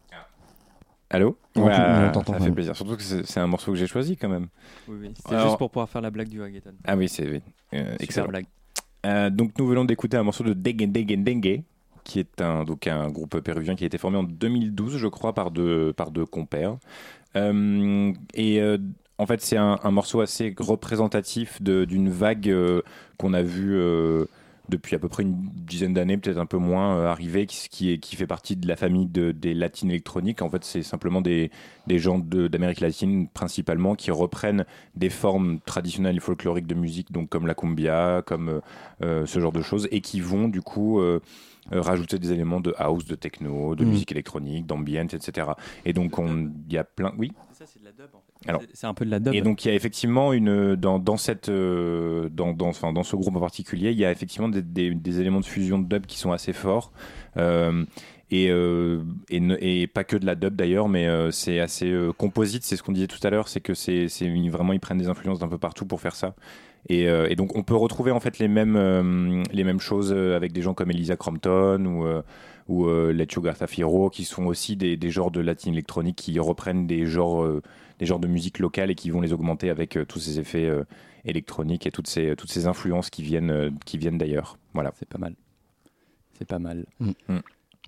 Allô 1.11 1.37
Ouais, 1.57 2.11
t'entend, 2.13 2.35
Ça 2.35 2.41
fait 2.41 2.53
plaisir. 2.53 2.75
Surtout 2.75 2.97
que 2.97 3.03
c'est 3.03 3.27
c'est 3.27 3.41
un 3.41 3.47
morceau 3.47 3.73
que 3.73 3.79
j'ai 3.79 3.87
choisi 3.87 4.17
quand 4.17 4.31
même. 4.31 4.49
Oui, 4.89 4.97
oui. 5.01 5.15
C'est 5.17 5.35
Alors- 5.35 5.49
juste 5.49 5.59
pour 5.59 5.71
pouvoir 5.71 5.89
faire 5.89 6.01
la 6.01 6.11
blague 6.11 6.29
du 6.29 6.41
reggaeton. 6.41 6.73
Ah 6.85 6.97
oui, 6.97 7.09
c'est 7.09 7.29
oui. 7.29 7.43
Euh, 7.75 7.93
Super 7.93 8.03
excellent. 8.03 8.29
blague. 8.29 8.47
Euh, 9.05 9.31
donc 9.31 9.59
nous 9.59 9.67
venons 9.67 9.85
d'écouter 9.85 10.17
un 10.17 10.23
morceau 10.23 10.45
de 10.45 10.55
Dengue 10.55 10.91
Dengue 10.91 11.23
Dengue, 11.23 11.63
qui 12.05 12.21
est 12.21 12.41
un, 12.41 12.65
donc 12.65 12.87
un 12.87 13.11
groupe 13.11 13.39
péruvien 13.41 13.75
qui 13.75 13.85
a 13.85 13.87
été 13.87 13.99
formé 13.99 14.17
en 14.17 14.23
2012, 14.23 14.97
je 14.97 15.09
crois, 15.09 15.35
par 15.35 15.51
deux, 15.51 15.93
par 15.93 16.13
deux 16.13 16.25
compères. 16.25 16.77
Euh, 17.37 18.13
et 18.35 18.61
euh, 18.61 18.79
en 19.23 19.27
fait, 19.27 19.41
c'est 19.41 19.57
un, 19.57 19.79
un 19.83 19.91
morceau 19.91 20.21
assez 20.21 20.55
représentatif 20.59 21.63
de- 21.63 21.85
d'une 21.85 22.11
vague 22.11 22.49
euh, 22.51 22.83
qu'on 23.19 23.33
a 23.33 23.43
vue 23.43 23.75
euh, 23.77 24.27
depuis 24.69 24.95
à 24.95 24.99
peu 24.99 25.09
près 25.09 25.23
une 25.23 25.35
dizaine 25.55 25.93
d'années, 25.93 26.17
peut-être 26.17 26.39
un 26.39 26.47
peu 26.47 26.57
moins, 26.57 26.97
euh, 26.97 27.07
arriver, 27.07 27.47
qui, 27.47 27.69
qui, 27.69 27.93
est, 27.93 27.99
qui 27.99 28.17
fait 28.17 28.27
partie 28.27 28.57
de 28.57 28.67
la 28.69 28.77
famille 28.77 29.07
de- 29.07 29.33
des 29.33 29.55
latines 29.55 29.91
électroniques. 29.91 30.41
En 30.43 30.51
fait, 30.51 30.65
c'est 30.65 30.83
simplement 30.83 31.21
des, 31.21 31.51
des 31.87 31.99
gens 31.99 32.19
de- 32.19 32.49
d'Amérique 32.49 32.81
latine, 32.81 33.29
principalement, 33.29 33.95
qui 33.95 34.11
reprennent 34.11 34.65
des 34.97 35.11
formes 35.11 35.61
traditionnelles 35.61 36.17
et 36.17 36.21
folkloriques 36.21 36.67
de 36.67 36.75
musique, 36.75 37.13
donc 37.13 37.29
comme 37.29 37.47
la 37.47 37.55
cumbia, 37.55 38.23
comme 38.27 38.61
ce 39.01 39.39
genre 39.41 39.53
de 39.53 39.63
choses, 39.63 39.89
et 39.91 40.01
qui 40.01 40.21
vont 40.21 40.49
du 40.49 40.63
coup 40.63 41.01
euh, 41.01 41.21
euh, 41.73 41.81
rajouter 41.81 42.19
des 42.19 42.33
éléments 42.33 42.61
de 42.61 42.75
house, 42.79 43.05
de 43.05 43.15
techno, 43.15 43.75
de 43.75 43.85
Mhm. 43.85 43.91
musique 43.91 44.11
électronique, 44.13 44.67
d'ambient, 44.67 45.07
etc. 45.07 45.49
Et 45.85 45.93
donc 45.93 46.19
on- 46.19 46.51
il 46.69 46.73
y 46.73 46.79
a 46.79 46.85
plein, 46.85 47.13
oui? 47.19 47.31
Ça, 47.53 47.67
c'est 47.67 47.79
de 47.81 47.85
la 47.85 47.93
dub 47.93 48.15
en 48.15 48.22
C'est- 48.75 48.87
un 48.87 48.95
peu 48.95 49.05
de 49.05 49.11
la 49.11 49.21
dub. 49.21 49.35
Et 49.35 49.41
donc 49.43 49.65
il 49.65 49.69
y 49.69 49.71
a 49.71 49.75
effectivement 49.75 50.33
une 50.33 50.75
dans, 50.77 50.99
dans 50.99 51.17
cette 51.17 51.49
euh, 51.49 52.29
dans, 52.31 52.53
dans, 52.53 52.69
enfin, 52.69 52.93
dans 52.93 53.03
ce 53.03 53.17
groupe 53.17 53.37
en 53.37 53.41
particulier, 53.41 53.91
il 53.93 53.99
y 53.99 54.05
a 54.05 54.11
effectivement 54.11 54.49
des, 54.49 54.63
des- 54.63 54.95
des 54.95 55.21
éléments 55.21 55.41
de 55.41 55.45
fusion 55.47 55.79
de 55.79 55.87
dub 55.89 56.07
qui 56.07 56.19
sont 56.19 56.33
assez 56.33 56.53
forts. 56.53 56.93
Euh, 57.37 57.85
et, 58.31 58.49
euh, 58.51 59.03
et, 59.29 59.41
ne- 59.41 59.59
et 59.61 59.87
pas 59.87 60.05
que 60.05 60.17
de 60.17 60.25
la 60.25 60.35
dub 60.35 60.57
d'ailleurs, 60.57 60.89
mais 60.89 61.07
euh, 61.07 61.31
c'est 61.31 61.61
assez 61.61 61.91
euh, 61.91 62.13
composite. 62.13 62.65
C'est 62.65 62.77
ce 62.77 62.83
qu'on 62.83 62.93
disait 62.93 63.07
tout 63.07 63.25
à 63.27 63.31
l'heure, 63.31 63.47
c'est 63.49 63.61
que 63.61 63.75
c'est 63.75 64.07
vraiment 64.51 64.73
ils 64.73 64.81
prennent 64.81 64.99
des 64.99 65.09
influences 65.09 65.39
d'un 65.39 65.49
peu 65.49 65.59
partout 65.59 65.85
pour 65.87 66.01
faire 66.01 66.15
ça. 66.15 66.35
Et, 66.89 67.03
et 67.05 67.37
donc 67.37 67.55
on 67.57 67.63
peut 67.63 67.77
retrouver 67.77 68.11
en 68.11 68.19
fait 68.19 68.41
les 68.41 68.49
mêmes 68.49 69.45
les 69.53 69.63
mêmes 69.63 69.79
choses 69.79 70.13
avec 70.13 70.51
des 70.53 70.63
gens 70.63 70.75
comme 70.75 70.91
Elisa 70.91 71.15
Crompton 71.17 71.85
ou 71.87 72.05
ou 72.69 72.87
euh, 72.87 73.13
Lechuga 73.13 73.55
Zafiro 73.55 74.11
qui 74.11 74.25
sont 74.25 74.47
aussi 74.47 74.77
des, 74.77 74.97
des 74.97 75.11
genres 75.11 75.31
de 75.31 75.41
latine 75.41 75.73
électronique 75.73 76.17
qui 76.17 76.39
reprennent 76.39 76.87
des 76.87 77.07
genres 77.07 77.43
euh, 77.43 77.63
des 77.99 78.07
genres 78.07 78.19
de 78.19 78.29
musique 78.29 78.59
locale 78.59 78.91
et 78.91 78.95
qui 78.95 79.11
vont 79.11 79.21
les 79.21 79.33
augmenter 79.33 79.71
avec 79.71 79.97
euh, 79.97 80.05
tous 80.05 80.19
ces 80.19 80.41
effets 80.41 80.67
euh, 80.67 80.85
électroniques 81.25 81.87
et 81.87 81.91
toutes 81.91 82.09
ces 82.09 82.35
toutes 82.37 82.51
ces 82.51 82.67
influences 82.67 83.11
qui 83.11 83.23
viennent 83.23 83.51
euh, 83.51 83.71
qui 83.85 83.99
viennent 83.99 84.19
d'ailleurs. 84.19 84.59
Voilà. 84.75 84.93
C'est 84.99 85.09
pas 85.09 85.19
mal. 85.19 85.35
C'est 86.39 86.49
pas 86.49 86.59
mal. 86.59 86.87
Mm. 86.99 87.11
Mm. 87.29 87.39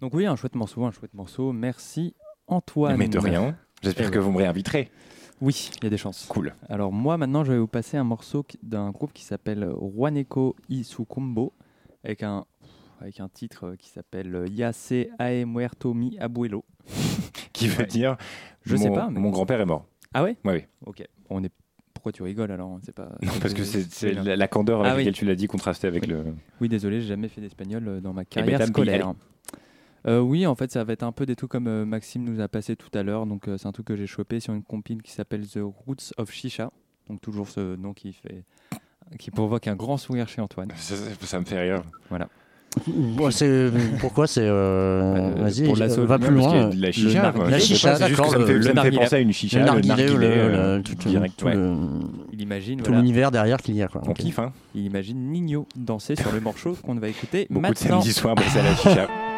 Donc 0.01 0.15
oui, 0.15 0.27
un 0.27 0.37
chouette 0.37 0.55
morceau, 0.55 0.85
un 0.85 0.93
chouette 0.93 1.15
morceau. 1.15 1.53
Merci 1.53 2.15
Antoine. 2.47 2.97
Mais 2.97 3.09
de 3.09 3.19
rien. 3.19 3.57
J'espère 3.83 4.09
Eh 4.09 4.13
que 4.13 4.19
vous 4.19 4.31
me 4.31 4.39
réinviterez. 4.39 4.91
Oui, 5.41 5.71
il 5.79 5.85
y 5.85 5.87
a 5.89 5.91
des 5.91 5.97
chances. 5.97 6.27
Cool. 6.29 6.55
Alors 6.69 6.93
moi 6.93 7.17
maintenant 7.17 7.43
je 7.43 7.53
vais 7.53 7.59
vous 7.59 7.67
passer 7.67 7.97
un 7.97 8.05
morceau 8.05 8.47
d'un 8.63 8.91
groupe 8.91 9.13
qui 9.13 9.25
s'appelle 9.25 9.69
Juaneco 9.81 10.55
Isukumbo 10.69 11.53
avec 12.05 12.23
un 12.23 12.45
avec 13.05 13.21
un 13.21 13.29
titre 13.29 13.67
euh, 13.69 13.77
qui 13.77 13.88
s'appelle 13.90 14.47
Yase 14.51 14.93
Ae 15.19 15.45
Muerto 15.47 15.95
Mi 15.95 16.19
Abuelo. 16.19 16.64
Qui 17.53 17.69
veut 17.69 17.83
Ouais. 17.83 17.87
dire 17.87 18.17
Je 18.62 18.75
mon, 18.77 18.83
sais 18.83 18.90
pas, 18.90 19.09
mais- 19.11 19.21
Mon 19.21 19.31
grand-père 19.31 19.61
est 19.61 19.67
mort. 19.67 19.87
Ah 20.12 20.23
ouais? 20.25 20.37
Ouais, 20.45 20.53
oui. 20.55 20.62
Ok. 20.87 21.05
On 21.31 21.43
est 21.45 21.53
pourquoi 21.93 22.12
tu 22.12 22.23
rigoles 22.23 22.51
alors? 22.51 22.79
C'est 22.83 22.95
pas 22.95 23.11
Non, 23.23 23.33
parce 23.40 23.55
que 23.55 23.62
c'est 23.64 24.12
la, 24.12 24.37
la 24.37 24.49
candeur 24.49 24.81
avec 24.81 24.90
Ah 24.93 24.97
oui. 24.97 25.03
laquelle 25.05 25.14
tu 25.14 25.25
l'as 25.25 25.35
dit 25.37 25.47
contrasté 25.47 25.87
avec 25.87 26.03
Oui. 26.03 26.09
le. 26.09 26.25
Oui, 26.61 26.69
désolé, 26.69 27.01
j'ai 27.01 27.07
jamais 27.09 27.29
fait 27.29 27.40
d'espagnol 27.40 27.87
euh, 27.88 28.01
dans 28.01 28.12
ma 28.12 28.23
ben, 28.23 28.27
carrière 28.27 28.59
pis, 28.61 28.67
scolaire. 28.67 29.12
Euh, 30.07 30.21
oui, 30.21 30.47
en 30.47 30.55
fait, 30.55 30.71
ça 30.71 30.85
va 30.85 30.93
être 30.93 31.03
un 31.03 31.12
peu 31.12 31.25
des 31.25 31.35
trucs 31.37 31.51
comme 31.51 31.67
euh, 31.69 31.85
Maxime 31.87 32.25
nous 32.25 32.40
a 32.40 32.49
passé 32.49 32.77
tout 32.77 32.90
à 32.99 33.03
l'heure. 33.03 33.25
Donc, 33.27 33.49
euh, 33.49 33.57
c'est 33.57 33.67
un 33.69 33.73
truc 33.73 33.87
que 33.87 33.97
j'ai 33.97 34.07
chopé 34.07 34.40
sur 34.40 34.53
une 34.53 34.62
compile 34.62 35.01
qui 35.03 35.12
s'appelle 35.12 35.47
The 35.47 35.61
Roots 35.62 36.12
of 36.19 36.31
Shisha. 36.31 36.71
Donc, 37.09 37.21
toujours 37.23 37.49
ce 37.49 37.77
nom 37.77 37.95
qui 37.95 38.12
fait, 38.12 38.45
qui 39.19 39.31
provoque 39.31 39.67
un 39.69 39.77
grand 39.77 39.97
sourire 39.97 40.29
chez 40.29 40.40
Antoine. 40.43 40.69
Ça, 40.77 40.97
ça- 40.97 41.27
ça 41.27 41.40
me 41.40 41.45
fait 41.47 41.61
rire. 41.61 41.83
Voilà. 42.11 42.29
Bon, 42.89 43.31
c'est- 43.31 43.71
pourquoi 44.01 44.27
c'est. 44.27 44.41
euh, 44.43 45.31
Vas-y, 45.37 45.65
pour 45.65 45.77
la 45.77 45.89
sauve- 45.89 46.07
va 46.07 46.19
non, 46.19 46.27
plus 46.27 46.37
Parce 46.37 46.47
qu'il 46.49 46.55
y 46.55 46.59
a 46.59 46.63
loin. 46.63 46.69
de 46.71 46.81
la 46.81 46.87
le 46.89 46.93
chicha. 46.93 47.33
la 47.49 47.59
chicha, 47.61 47.91
pas, 47.91 47.97
c'est 47.97 48.07
juste 48.09 48.17
que 48.17 48.17
d'accord, 48.17 48.33
Ça 48.33 48.39
me 48.39 48.47
fait, 48.47 48.53
le 48.55 48.63
ça 48.63 48.69
me 48.69 48.73
fait 48.73 48.75
narguilé. 48.75 48.99
penser 48.99 49.15
à 49.17 49.19
une 49.21 49.33
chicha, 49.33 49.59
Le 49.61 49.65
narguilé, 49.65 50.07
euh, 50.09 50.77
le- 50.79 50.83
tout, 50.83 50.95
direct. 51.09 51.35
tout 51.37 51.47
ouais. 51.47 51.55
le- 51.55 51.77
Il 52.33 52.41
imagine, 52.43 52.79
tout 52.79 52.87
voilà, 52.87 53.01
l'univers 53.01 53.31
derrière 53.31 53.59
qu'il 53.59 53.77
y 53.77 53.83
a. 53.83 53.89
Quoi. 53.89 54.03
On 54.07 54.13
kiffe, 54.13 54.39
hein. 54.41 54.53
il 54.75 54.85
imagine 54.87 55.19
Nino 55.31 55.67
danser 55.77 56.17
sur 56.17 56.33
le 56.33 56.41
morceau 56.41 56.77
qu'on 56.83 56.95
va 56.97 57.09
écouter 57.09 57.47
Beaucoup 57.49 57.63
de 57.63 57.69
maintenant. 57.69 58.01
samedi 58.01 58.13
soir, 58.13 58.35
c'est 58.53 58.59
à 58.59 58.63
la 58.65 58.75
chicha. 58.77 59.09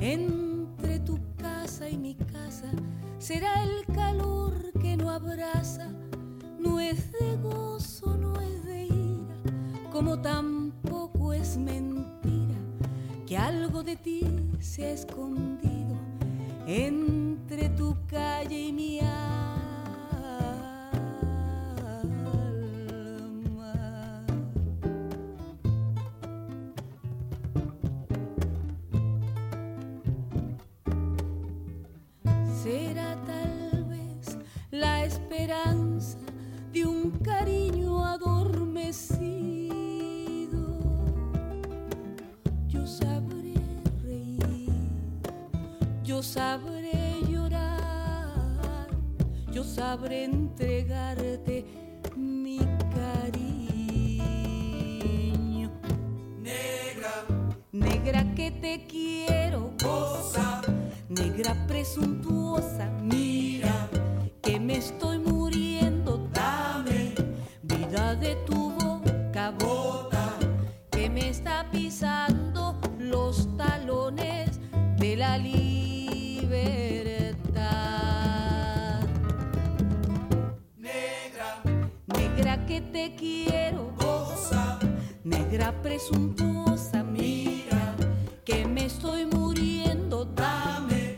entre 0.00 1.00
tu 1.00 1.18
casa 1.36 1.88
y 1.88 1.98
mi 1.98 2.14
casa. 2.14 2.70
Será 3.18 3.62
el 3.62 3.84
calor 3.94 4.72
que 4.80 4.96
no 4.96 5.10
abraza, 5.10 5.88
no 6.58 6.80
es 6.80 7.12
de 7.12 7.36
gozo, 7.42 8.16
no 8.16 8.40
es 8.40 8.64
de 8.64 8.84
ira, 8.86 9.36
como 9.92 10.20
tampoco 10.20 11.32
es 11.32 11.56
mentira 11.56 12.54
que 13.26 13.36
algo 13.36 13.82
de 13.82 13.96
ti 13.96 14.22
se 14.60 14.86
ha 14.86 14.90
escondido 14.90 15.96
entre 16.66 17.68
tu 17.70 17.96
calle 18.06 18.68
y 18.68 18.72
mi 18.72 19.00
alma. 19.00 19.57
Sabré 49.98 50.24
entregarte 50.24 51.64
mi 52.16 52.58
cariño. 52.94 53.40
Negra, 56.40 57.24
negra 57.72 58.34
que 58.34 58.50
te 58.52 58.86
quiero, 58.86 59.72
cosa 59.82 60.62
negra 61.08 61.56
presuntuosa, 61.66 62.88
mira. 63.02 63.88
que 64.40 64.60
me 64.60 64.76
estoy 64.76 65.18
muriendo, 65.18 66.28
dame. 66.32 67.14
Vida 67.62 68.14
de 68.14 68.36
tu 68.46 68.70
boca, 68.70 69.50
bota. 69.58 70.34
que 70.92 71.10
me 71.10 71.30
está 71.30 71.68
pisando 71.72 72.80
los 72.98 73.48
talones 73.56 74.60
de 74.98 75.16
la 75.16 75.38
libertad. 75.38 75.67
Quiero, 83.18 83.92
cosa 83.96 84.78
negra 85.24 85.74
presuntuosa, 85.82 87.02
mira 87.02 87.96
que 88.44 88.64
me 88.64 88.86
estoy 88.86 89.26
muriendo, 89.26 90.24
dame 90.24 91.14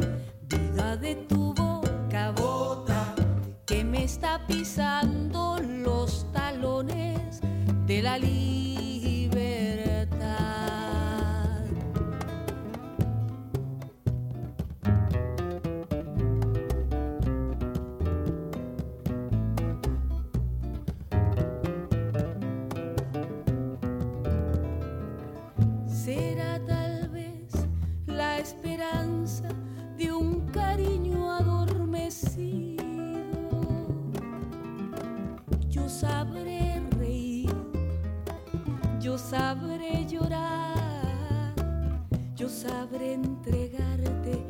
vida 0.48 0.96
de 0.96 1.14
tu 1.14 1.52
boca, 1.54 2.32
bota 2.32 3.14
que 3.66 3.84
me 3.84 4.04
está 4.04 4.46
pisando 4.46 5.58
los 5.60 6.26
talones 6.32 7.40
de 7.86 8.02
la 8.02 8.18
libertad. 8.18 8.69
Será 26.04 26.58
tal 26.64 27.08
vez 27.10 27.52
la 28.06 28.38
esperanza 28.38 29.48
de 29.98 30.10
un 30.10 30.46
cariño 30.46 31.30
adormecido. 31.30 32.82
Yo 35.68 35.88
sabré 35.90 36.82
reír, 36.98 37.54
yo 38.98 39.18
sabré 39.18 40.06
llorar, 40.06 41.54
yo 42.34 42.48
sabré 42.48 43.12
entregarte 43.12 44.49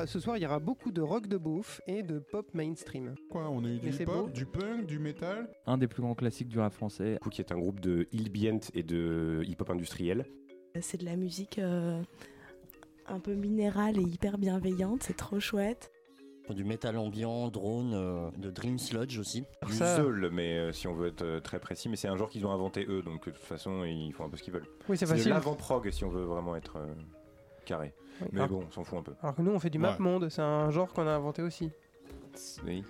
aura, 0.00 0.06
ce 0.06 0.20
soir, 0.20 0.36
il 0.36 0.42
y 0.42 0.46
aura 0.46 0.58
beaucoup 0.58 0.90
de 0.92 1.00
rock 1.00 1.26
de 1.26 1.36
beauf 1.36 1.80
et 1.86 2.02
de 2.02 2.18
pop 2.18 2.46
mainstream. 2.54 3.14
Quoi, 3.30 3.48
on 3.50 3.64
a 3.64 3.68
eu 3.68 3.78
du 3.78 3.92
c'est 3.92 4.04
hip-hop, 4.04 4.32
du 4.32 4.46
punk, 4.46 4.86
du 4.86 4.98
métal 4.98 5.48
Un 5.66 5.78
des 5.78 5.88
plus 5.88 6.02
grands 6.02 6.14
classiques 6.14 6.48
du 6.48 6.58
rap 6.58 6.72
français. 6.72 7.18
qui 7.30 7.40
est 7.40 7.52
un 7.52 7.58
groupe 7.58 7.80
de 7.80 8.08
hillbient 8.12 8.60
et 8.74 8.82
de 8.82 9.42
hip-hop 9.46 9.70
industriel. 9.70 10.24
C'est 10.80 10.98
de 10.98 11.04
la 11.04 11.16
musique 11.16 11.58
euh, 11.58 12.00
un 13.08 13.18
peu 13.20 13.34
minérale 13.34 13.98
et 13.98 14.02
hyper 14.02 14.38
bienveillante, 14.38 15.02
c'est 15.02 15.16
trop 15.16 15.40
chouette. 15.40 15.90
Du 16.48 16.64
métal 16.64 16.96
ambiant, 16.98 17.48
drone, 17.48 17.92
euh, 17.94 18.30
de 18.36 18.50
Dream 18.50 18.76
Sludge 18.78 19.18
aussi. 19.18 19.44
Du 19.66 19.72
Zeul, 19.72 20.30
mais 20.32 20.58
euh, 20.58 20.72
si 20.72 20.88
on 20.88 20.94
veut 20.94 21.08
être 21.08 21.22
euh, 21.22 21.40
très 21.40 21.60
précis, 21.60 21.88
mais 21.88 21.94
c'est 21.94 22.08
un 22.08 22.16
genre 22.16 22.28
qu'ils 22.28 22.44
ont 22.44 22.50
inventé 22.50 22.86
eux, 22.88 23.02
donc 23.02 23.26
de 23.26 23.30
toute 23.30 23.44
façon 23.44 23.84
ils 23.84 24.12
font 24.12 24.24
un 24.24 24.28
peu 24.28 24.36
ce 24.36 24.42
qu'ils 24.42 24.54
veulent. 24.54 24.66
Oui, 24.88 24.96
c'est 24.96 25.06
facile. 25.06 25.28
l'avant-prog 25.28 25.88
si 25.90 26.04
on 26.04 26.08
veut 26.08 26.24
vraiment 26.24 26.56
être 26.56 26.78
euh, 26.78 26.92
carré. 27.66 27.94
Oui, 28.20 28.28
Mais 28.32 28.40
alors- 28.40 28.60
bon, 28.60 28.66
on 28.68 28.70
s'en 28.70 28.84
fout 28.84 28.98
un 28.98 29.02
peu. 29.02 29.14
Alors 29.22 29.34
que 29.34 29.42
nous, 29.42 29.50
on 29.52 29.58
fait 29.58 29.70
du 29.70 29.78
Ouais. 29.78 29.82
map 29.82 29.98
monde, 29.98 30.28
c'est 30.28 30.42
un 30.42 30.70
genre 30.70 30.92
qu'on 30.92 31.06
a 31.06 31.12
inventé 31.12 31.42
aussi. 31.42 31.70
Oui. 32.66 32.84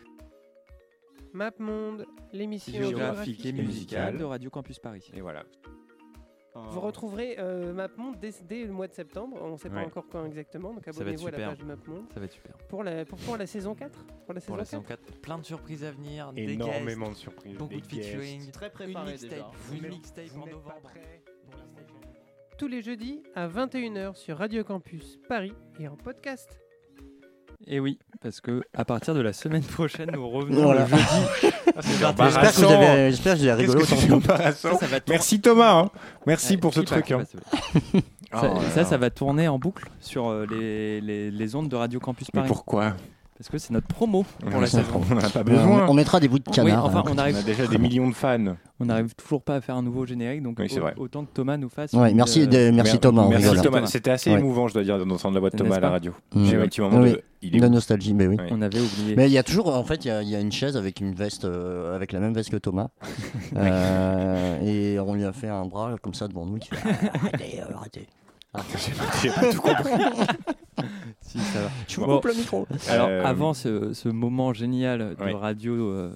Map 1.32 1.52
monde, 1.58 2.06
l'émission 2.32 2.72
Géographique 2.82 3.44
et 3.46 3.52
musicale 3.52 4.16
de 4.18 4.24
Radio 4.24 4.50
Campus 4.50 4.78
Paris. 4.78 5.10
Et 5.14 5.20
voilà. 5.20 5.44
Vous 6.52 6.80
retrouverez 6.80 7.36
euh, 7.38 7.72
MapMonde 7.72 8.16
dès, 8.18 8.32
dès 8.42 8.64
le 8.64 8.72
mois 8.72 8.88
de 8.88 8.92
septembre. 8.92 9.38
On 9.40 9.52
ne 9.52 9.56
sait 9.56 9.70
pas 9.70 9.76
Ouais. 9.76 9.84
encore 9.84 10.04
quand 10.10 10.26
exactement, 10.26 10.74
donc 10.74 10.84
Ça 10.84 10.90
va 10.90 10.96
être 11.12 11.20
abonnez-vous 11.20 11.28
à 11.28 11.30
la 11.30 11.36
super. 11.36 11.48
page 11.50 11.58
de 11.58 11.64
MapMonde. 11.64 12.04
Ça 12.12 12.18
va 12.20 12.26
être 12.26 12.32
super. 12.32 12.56
Pour 12.68 12.82
la, 12.82 13.04
pour, 13.04 13.18
pour 13.20 13.36
la 13.36 13.46
saison 13.46 13.74
4 13.76 14.04
Pour 14.26 14.34
la 14.34 14.40
saison 14.40 14.48
Pour 14.48 14.56
la 14.56 14.64
4 14.64 14.70
saison 14.70 14.82
4, 14.82 15.20
plein 15.20 15.38
de 15.38 15.44
surprises 15.44 15.84
à 15.84 15.92
venir. 15.92 16.32
des 16.32 16.42
Énormément 16.54 17.06
guests, 17.06 17.18
de 17.18 17.20
surprises, 17.22 17.56
Beaucoup 17.56 17.74
des 17.74 17.80
de 17.80 17.86
featuring. 17.86 18.38
guests. 18.40 18.52
Très 18.52 18.70
préparé 18.70 19.04
une 19.06 19.10
mixtape, 19.12 19.30
déjà. 19.70 19.84
Une 19.84 19.88
mixtape 19.90 20.24
vous 20.26 20.42
en 20.42 20.46
novembre. 20.46 20.90
Tous 22.60 22.68
les 22.68 22.82
jeudis 22.82 23.22
à 23.34 23.48
21h 23.48 24.14
sur 24.16 24.36
Radio 24.36 24.62
Campus 24.64 25.18
Paris 25.30 25.54
et 25.78 25.88
en 25.88 25.96
podcast. 25.96 26.60
Et 27.66 27.80
oui, 27.80 27.98
parce 28.20 28.42
que 28.42 28.62
à 28.74 28.84
partir 28.84 29.14
de 29.14 29.20
la 29.22 29.32
semaine 29.32 29.62
prochaine, 29.62 30.10
nous 30.12 30.28
revenons 30.28 30.64
Voilà. 30.64 30.82
le 30.84 30.88
jeudi. 30.90 31.02
Ah, 31.76 31.82
c'est 31.82 32.00
le 32.00 32.06
21. 32.06 32.26
J'espère 32.26 32.52
que 32.52 32.58
vous 32.58 32.72
avez, 32.72 33.10
j'espère 33.12 33.34
que 33.34 33.38
vous 33.38 33.46
avez 33.46 33.62
Qu'est-ce 33.64 33.76
rigolo 33.76 33.78
que 33.78 33.84
autant 33.86 33.96
c'est 34.00 34.06
que 34.06 34.10
nous. 34.12 34.16
embarrassant. 34.18 34.72
Ça, 34.72 34.78
ça 34.78 34.86
va 34.88 35.00
tourner- 35.00 35.14
Merci 35.16 35.40
Thomas, 35.40 35.72
hein. 35.78 35.90
merci 36.26 36.54
Ouais, 36.54 36.58
pour 36.60 36.74
ce 36.74 36.80
truc. 36.80 37.10
hein. 37.12 37.22
ça, 37.24 37.38
Oh 37.94 38.36
ça, 38.40 38.48
là 38.48 38.60
ça, 38.70 38.80
là. 38.80 38.84
ça 38.84 38.96
va 38.98 39.10
tourner 39.10 39.48
en 39.48 39.58
boucle 39.58 39.88
sur 40.00 40.28
euh, 40.28 40.46
les, 40.50 41.00
les, 41.00 41.30
les 41.30 41.54
ondes 41.54 41.68
de 41.68 41.76
Radio 41.76 41.98
Campus 42.00 42.28
Mais 42.34 42.40
Paris. 42.40 42.48
pourquoi? 42.48 42.96
Parce 43.40 43.48
que 43.48 43.56
c'est 43.56 43.72
notre 43.72 43.86
promo 43.86 44.26
pour 44.38 44.52
Ouais, 44.54 44.60
la 44.60 44.66
saison. 44.66 44.82
On 45.10 45.14
n'en 45.14 45.20
a 45.22 45.30
pas 45.30 45.42
besoin. 45.42 45.86
on 45.88 45.94
mettra 45.94 46.20
des 46.20 46.28
bouts 46.28 46.40
de 46.40 46.44
Oui, 46.46 46.52
canard. 46.54 46.84
enfin, 46.84 46.98
hein. 46.98 47.04
on 47.06 47.14
On 47.14 47.18
a 47.18 47.42
déjà 47.42 47.66
des 47.70 47.78
millions 47.78 48.06
de 48.10 48.14
fans. 48.14 48.36
on 48.78 48.84
n'arrive 48.84 49.14
toujours 49.14 49.40
pas 49.42 49.56
à 49.56 49.60
faire 49.62 49.76
un 49.76 49.82
nouveau 49.82 50.04
générique, 50.04 50.42
donc 50.42 50.58
Oui, 50.58 50.68
au- 50.98 51.04
autant 51.04 51.24
que 51.24 51.30
Thomas 51.32 51.56
nous 51.56 51.70
fasse. 51.70 51.94
Ouais, 51.94 52.12
merci, 52.12 52.42
euh, 52.42 52.46
de- 52.46 52.70
merci 52.70 52.92
Mer- 52.92 53.00
Thomas. 53.00 53.22
on 53.22 53.28
Merci 53.30 53.48
rigole. 53.48 53.62
Thomas. 53.64 53.86
C'était 53.86 54.10
assez 54.10 54.30
Ouais. 54.30 54.38
émouvant, 54.38 54.68
je 54.68 54.74
dois 54.74 54.82
dire, 54.84 54.98
d'entendre 55.06 55.32
la 55.32 55.40
voix 55.40 55.48
de 55.48 55.56
Thomas 55.56 55.76
à 55.76 55.80
la 55.80 55.88
radio. 55.88 56.12
Mm. 56.34 56.44
J'ai 56.44 56.56
eu 56.56 56.60
un 56.60 56.66
petit 56.66 56.82
moment 56.82 56.98
Oui. 57.00 57.12
de. 57.12 57.22
Il 57.40 57.56
est 57.56 57.60
De 57.60 57.66
où 57.66 57.70
nostalgie, 57.70 58.12
mais 58.12 58.26
oui. 58.26 58.36
On 58.50 58.60
avait 58.60 58.78
oublié. 58.78 59.16
Mais 59.16 59.26
il 59.26 59.32
y 59.32 59.38
a 59.38 59.42
toujours, 59.42 59.74
en 59.74 59.84
fait, 59.84 60.04
il 60.04 60.08
y 60.08 60.10
a, 60.10 60.20
il 60.22 60.28
y 60.28 60.36
a 60.36 60.40
une 60.40 60.52
chaise 60.52 60.76
avec 60.76 61.00
une 61.00 61.14
veste, 61.14 61.46
euh, 61.46 61.96
avec 61.96 62.12
la 62.12 62.20
même 62.20 62.34
veste 62.34 62.50
que 62.50 62.58
Thomas. 62.58 62.88
Euh, 63.56 64.60
et 64.62 65.00
on 65.00 65.14
lui 65.14 65.24
a 65.24 65.32
fait 65.32 65.48
un 65.48 65.64
bras 65.64 65.96
comme 66.02 66.12
ça 66.14 66.28
devant 66.28 66.44
nous 66.44 66.58
qui 66.58 66.68
fait 66.68 66.76
Ah, 66.86 67.16
Arrêtez, 67.24 67.60
arrêtez. 67.74 68.06
Ah. 68.52 68.60
J'ai 69.22 69.30
pas 69.30 69.50
tout 69.52 69.60
compris. 69.62 69.92
Si, 71.30 71.38
ça 71.38 71.60
va. 71.62 71.68
Je 71.86 71.96
vous 72.00 72.06
Bon. 72.06 72.16
coupe 72.16 72.26
le 72.32 72.34
micro. 72.34 72.66
Alors, 72.88 73.08
Euh, 73.08 73.24
avant 73.24 73.54
ce, 73.54 73.92
ce 73.92 74.08
moment 74.08 74.52
génial 74.52 75.14
de 75.16 75.32
radio 75.32 75.74
euh, 75.74 76.10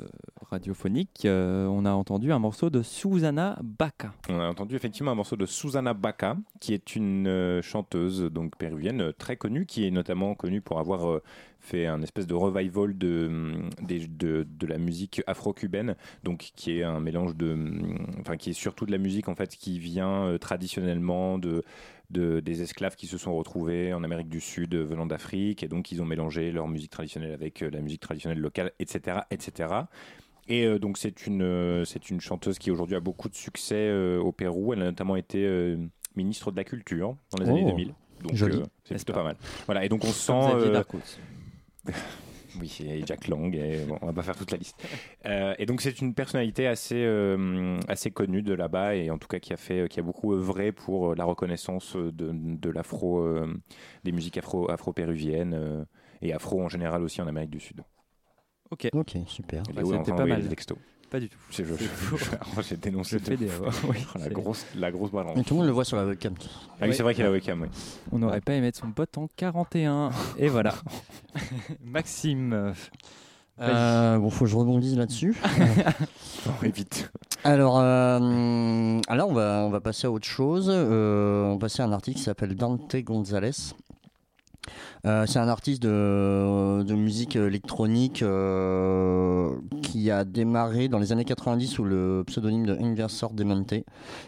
radiophonique, 0.50 1.22
euh, 1.24 1.66
on 1.66 1.84
a 1.84 1.92
entendu 1.92 2.32
un 2.32 2.38
morceau 2.40 2.68
de 2.70 2.82
Susanna 2.82 3.56
Baca. 3.62 4.12
On 4.28 4.40
a 4.40 4.48
entendu 4.48 4.74
effectivement 4.74 5.12
un 5.12 5.14
morceau 5.14 5.36
de 5.36 5.46
Susana 5.46 5.94
Baca, 5.94 6.36
qui 6.60 6.74
est 6.74 6.96
une 6.96 7.28
euh, 7.28 7.62
chanteuse 7.62 8.22
donc 8.24 8.56
péruvienne 8.56 9.12
très 9.16 9.36
connue, 9.36 9.66
qui 9.66 9.86
est 9.86 9.90
notamment 9.92 10.34
connue 10.34 10.60
pour 10.60 10.78
avoir 10.80 11.08
euh, 11.08 11.22
fait 11.64 11.86
un 11.86 12.02
espèce 12.02 12.26
de 12.26 12.34
revival 12.34 12.96
de, 12.96 13.52
des- 13.82 14.06
de, 14.06 14.46
de 14.48 14.66
la 14.66 14.78
musique 14.78 15.22
afro-cubaine, 15.26 15.96
donc 16.22 16.50
qui 16.54 16.78
est 16.78 16.82
un 16.82 17.00
mélange 17.00 17.34
de, 17.36 17.52
hum, 17.52 18.06
enfin 18.20 18.36
qui 18.36 18.50
est 18.50 18.54
surtout 18.54 18.86
de 18.86 18.92
la 18.92 18.98
musique 18.98 19.28
en 19.28 19.34
fait 19.34 19.56
qui 19.56 19.78
vient 19.78 20.26
euh, 20.26 20.38
traditionnellement 20.38 21.38
de 21.38 21.62
de- 22.10 22.40
des 22.40 22.60
esclaves 22.62 22.96
qui 22.96 23.06
se 23.06 23.16
sont 23.16 23.34
retrouvés 23.34 23.94
en 23.94 24.04
Amérique 24.04 24.28
du 24.28 24.40
Sud 24.40 24.74
euh, 24.74 24.84
venant 24.84 25.06
d'Afrique 25.06 25.62
et 25.62 25.68
donc 25.68 25.90
ils 25.90 26.02
ont 26.02 26.04
mélangé 26.04 26.52
leur 26.52 26.68
musique 26.68 26.90
traditionnelle 26.90 27.32
avec 27.32 27.62
euh, 27.62 27.70
la 27.70 27.80
musique 27.80 28.00
traditionnelle 28.02 28.38
locale, 28.40 28.72
etc., 28.78 29.20
etc. 29.30 29.86
Et 30.48 30.66
euh, 30.66 30.78
donc 30.78 30.98
c'est 30.98 31.26
une, 31.26 31.84
c'est 31.86 32.10
une 32.10 32.20
chanteuse 32.20 32.58
qui 32.58 32.70
aujourd'hui 32.70 32.96
a 32.96 33.00
beaucoup 33.00 33.30
de 33.30 33.34
succès 33.34 33.90
au 34.18 34.30
Pérou. 34.32 34.74
Elle 34.74 34.82
a 34.82 34.84
notamment 34.86 35.16
été 35.16 35.76
ministre 36.14 36.52
de 36.52 36.56
la 36.56 36.64
Culture 36.64 37.16
dans 37.32 37.38
les 37.38 37.46
Oh, 37.48 37.50
années 37.50 37.64
2000. 37.64 37.94
Donc 38.22 38.32
c'est 38.84 38.94
plutôt 38.98 39.12
pas 39.14 39.20
pas 39.20 39.24
mal. 39.24 39.36
Voilà, 39.66 39.84
et 39.84 39.88
donc 39.88 40.04
on 40.04 40.12
sent... 40.12 40.32
Oui, 42.60 42.78
et 42.86 43.04
Jack 43.04 43.26
Lang, 43.28 43.52
et 43.54 43.84
bon, 43.84 43.98
on 44.00 44.06
va 44.06 44.12
pas 44.12 44.22
faire 44.22 44.36
toute 44.36 44.52
la 44.52 44.58
liste. 44.58 44.76
Euh, 45.26 45.54
et 45.58 45.66
donc 45.66 45.80
c'est 45.80 46.00
une 46.00 46.14
personnalité 46.14 46.66
assez, 46.68 47.02
euh, 47.04 47.80
assez 47.88 48.10
connue 48.12 48.42
de 48.42 48.54
là-bas, 48.54 48.94
et 48.94 49.10
en 49.10 49.18
tout 49.18 49.26
cas 49.26 49.40
qui 49.40 49.52
a, 49.52 49.56
fait, 49.56 49.88
qui 49.88 49.98
a 49.98 50.02
beaucoup 50.02 50.32
œuvré 50.34 50.70
pour 50.70 51.10
euh, 51.10 51.14
la 51.16 51.24
reconnaissance 51.24 51.96
de, 51.96 52.30
de 52.32 52.70
l'afro, 52.70 53.20
euh, 53.20 53.52
des 54.04 54.12
musiques 54.12 54.38
afro, 54.38 54.70
afro-péruviennes, 54.70 55.54
euh, 55.54 55.84
et 56.22 56.32
afro 56.32 56.62
en 56.62 56.68
général 56.68 57.02
aussi 57.02 57.20
en 57.20 57.26
Amérique 57.26 57.50
du 57.50 57.60
Sud. 57.60 57.82
Ok, 58.70 58.88
Ok, 58.92 59.16
super. 59.26 59.62
Bah, 59.74 59.82
c'était 59.84 60.12
pas 60.12 60.24
mal. 60.24 60.48
textos. 60.48 60.78
Pas 61.14 61.20
du 61.20 61.28
tout. 61.28 61.38
C'est- 61.52 61.64
je- 61.64 62.62
J'ai 62.68 62.76
dénoncé 62.76 63.20
des- 63.20 63.36
oui, 63.36 63.48
Oh, 64.14 64.18
la 64.18 64.28
grosse, 64.30 64.66
la 64.76 64.90
grosse 64.90 65.12
balance. 65.12 65.36
Mais 65.36 65.44
tout 65.44 65.54
le 65.54 65.58
monde 65.58 65.66
le 65.68 65.72
voit 65.72 65.84
sur 65.84 65.96
la 65.96 66.04
webcam. 66.04 66.34
Ah 66.80 66.86
oui, 66.88 66.94
c'est 66.94 67.04
vrai 67.04 67.14
qu'il 67.14 67.22
y 67.22 67.26
a 67.26 67.28
la 67.30 67.32
webcam, 67.32 67.62
oui. 67.62 67.68
On 68.10 68.18
n'aurait 68.18 68.40
pas 68.40 68.52
aimé 68.54 68.62
mettre 68.62 68.80
son 68.80 68.90
pote 68.90 69.16
en 69.16 69.28
41. 69.36 70.10
Et 70.38 70.48
voilà. 70.48 70.74
Maxime. 71.84 72.52
euh, 72.52 72.72
Euh, 73.60 74.18
bon, 74.18 74.28
faut 74.30 74.46
que 74.46 74.50
je 74.50 74.56
rebondisse 74.56 74.96
là-dessus. 74.96 75.36
Non, 76.46 76.52
vite. 76.62 77.12
Alors, 77.44 77.78
euh, 77.78 79.00
alors 79.06 79.28
on, 79.28 79.34
va, 79.34 79.62
on 79.66 79.70
va 79.70 79.80
passer 79.80 80.08
à 80.08 80.10
autre 80.10 80.26
chose. 80.26 80.66
Euh, 80.68 81.44
on 81.44 81.52
va 81.52 81.58
passer 81.58 81.80
à 81.82 81.86
un 81.86 81.92
artiste 81.92 82.16
qui 82.16 82.24
s'appelle 82.24 82.56
Dante 82.56 82.96
Gonzalez. 82.96 83.52
Euh, 85.06 85.26
c'est 85.26 85.38
un 85.38 85.48
artiste 85.48 85.82
de, 85.82 86.82
de 86.82 86.94
musique 86.94 87.36
électronique 87.36 88.22
euh, 88.22 89.50
qui 89.82 90.10
a 90.10 90.24
démarré 90.24 90.88
dans 90.88 90.98
les 90.98 91.12
années 91.12 91.24
90 91.24 91.66
sous 91.66 91.84
le 91.84 92.24
pseudonyme 92.26 92.66
de 92.66 92.76
Inversor 92.80 93.32
Demente. 93.32 93.74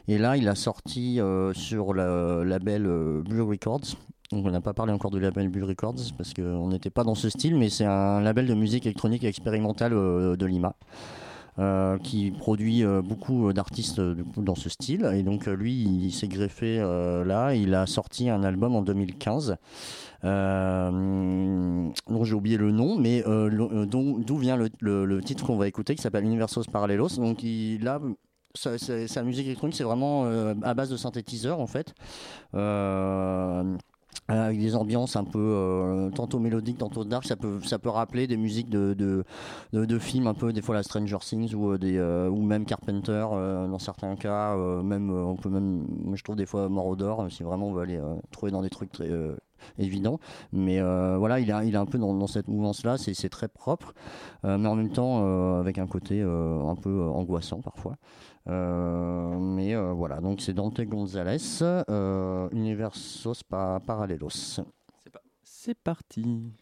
Et 0.08 0.18
là, 0.18 0.36
il 0.36 0.48
a 0.48 0.54
sorti 0.54 1.20
euh, 1.20 1.52
sur 1.54 1.92
le 1.92 2.44
label 2.44 2.86
euh, 2.86 3.22
Blue 3.22 3.42
Records. 3.42 3.96
Donc 4.32 4.44
on 4.44 4.50
n'a 4.50 4.60
pas 4.60 4.74
parlé 4.74 4.92
encore 4.92 5.10
du 5.10 5.20
label 5.20 5.48
Blue 5.48 5.62
Records 5.62 6.12
parce 6.16 6.34
qu'on 6.34 6.68
n'était 6.68 6.90
pas 6.90 7.04
dans 7.04 7.14
ce 7.14 7.28
style, 7.28 7.56
mais 7.56 7.68
c'est 7.68 7.84
un 7.84 8.20
label 8.20 8.46
de 8.46 8.54
musique 8.54 8.86
électronique 8.86 9.24
expérimentale 9.24 9.92
euh, 9.92 10.36
de 10.36 10.46
Lima. 10.46 10.74
Euh, 11.58 11.96
qui 11.98 12.30
produit 12.30 12.84
euh, 12.84 13.00
beaucoup 13.02 13.52
d'artistes 13.52 13.98
euh, 13.98 14.14
coup, 14.34 14.42
dans 14.42 14.54
ce 14.54 14.68
style. 14.68 15.10
Et 15.14 15.22
donc, 15.22 15.46
lui, 15.46 15.72
il 15.72 16.12
s'est 16.12 16.28
greffé 16.28 16.78
là. 16.78 17.54
Il 17.54 17.74
a 17.74 17.86
sorti 17.86 18.28
un 18.30 18.42
album 18.44 18.74
en 18.74 18.82
2015. 18.82 19.56
Euh, 20.24 21.88
dont 22.08 22.24
j'ai 22.24 22.34
oublié 22.34 22.56
le 22.56 22.72
nom, 22.72 22.98
mais 22.98 23.22
d'où 23.22 24.36
vient 24.38 24.56
le, 24.56 25.20
titre 25.22 25.46
qu'on 25.46 25.56
va 25.56 25.68
écouter, 25.68 25.94
qui 25.94 26.02
s'appelle 26.02 26.24
Universos 26.24 26.66
Paralelos. 26.66 27.16
Donc, 27.16 27.40
là, 27.80 28.00
sa, 28.54 28.78
sa- 28.78 29.06
sa 29.06 29.22
musique 29.22 29.46
électronique, 29.46 29.76
c'est 29.76 29.84
vraiment 29.84 30.24
à 30.62 30.74
base 30.74 30.90
de 30.90 30.96
synthétiseurs, 30.96 31.60
en 31.60 31.66
fait. 31.66 31.94
Avec 34.28 34.58
des 34.58 34.74
ambiances 34.74 35.16
un 35.16 35.24
peu 35.24 35.38
euh, 35.38 36.10
tantôt 36.10 36.38
mélodiques, 36.38 36.78
tantôt 36.78 37.04
dark, 37.04 37.24
ça 37.24 37.36
peut, 37.36 37.60
ça 37.64 37.78
peut 37.78 37.88
rappeler 37.88 38.26
des 38.26 38.36
musiques 38.36 38.68
de, 38.68 39.24
films 40.00 40.26
un 40.26 40.34
peu, 40.34 40.52
des 40.52 40.62
fois 40.62 40.74
la 40.74 40.82
Stranger 40.82 41.18
Things 41.20 41.54
ou, 41.54 41.72
euh, 41.72 41.78
des, 41.78 41.96
euh, 41.96 42.28
ou 42.28 42.42
même 42.42 42.64
Carpenter 42.64 43.26
euh, 43.32 43.68
dans 43.68 43.78
certains 43.78 44.16
cas, 44.16 44.56
euh, 44.56 44.82
même, 44.82 45.10
euh, 45.10 45.24
on 45.24 45.36
peut 45.36 45.50
même, 45.50 45.86
je 46.14 46.22
trouve 46.22 46.36
des 46.36 46.46
fois 46.46 46.68
Moroder, 46.68 47.14
euh, 47.18 47.28
si 47.28 47.42
vraiment 47.42 47.68
on 47.68 47.72
veut 47.72 47.82
aller 47.82 47.96
euh, 47.96 48.16
trouver 48.30 48.52
dans 48.52 48.62
des 48.62 48.70
trucs 48.70 48.92
très 48.92 49.08
évidents. 49.78 50.18
Mais 50.52 50.80
euh, 50.80 51.16
voilà, 51.18 51.40
il 51.40 51.50
est, 51.50 51.68
il 51.68 51.74
est 51.74 51.78
un 51.78 51.86
peu 51.86 51.98
dans, 51.98 52.26
cette 52.26 52.48
mouvance-là, 52.48 52.98
c'est 52.98 53.14
c'est 53.14 53.28
très 53.28 53.48
propre, 53.48 53.94
euh, 54.44 54.58
mais 54.58 54.68
en 54.68 54.76
même 54.76 54.90
temps 54.90 55.22
euh, 55.22 55.60
avec 55.60 55.78
un 55.78 55.86
côté 55.86 56.22
un 56.22 56.74
peu 56.76 57.02
angoissant 57.02 57.60
parfois. 57.60 57.96
Mais 58.46 59.74
voilà, 59.74 60.20
donc 60.20 60.40
c'est 60.40 60.52
Dante 60.52 60.80
Gonzalez, 60.82 61.62
Universos 62.52 63.42
pa-. 63.42 63.80
C'est 65.42 65.74
parti. 65.74 66.52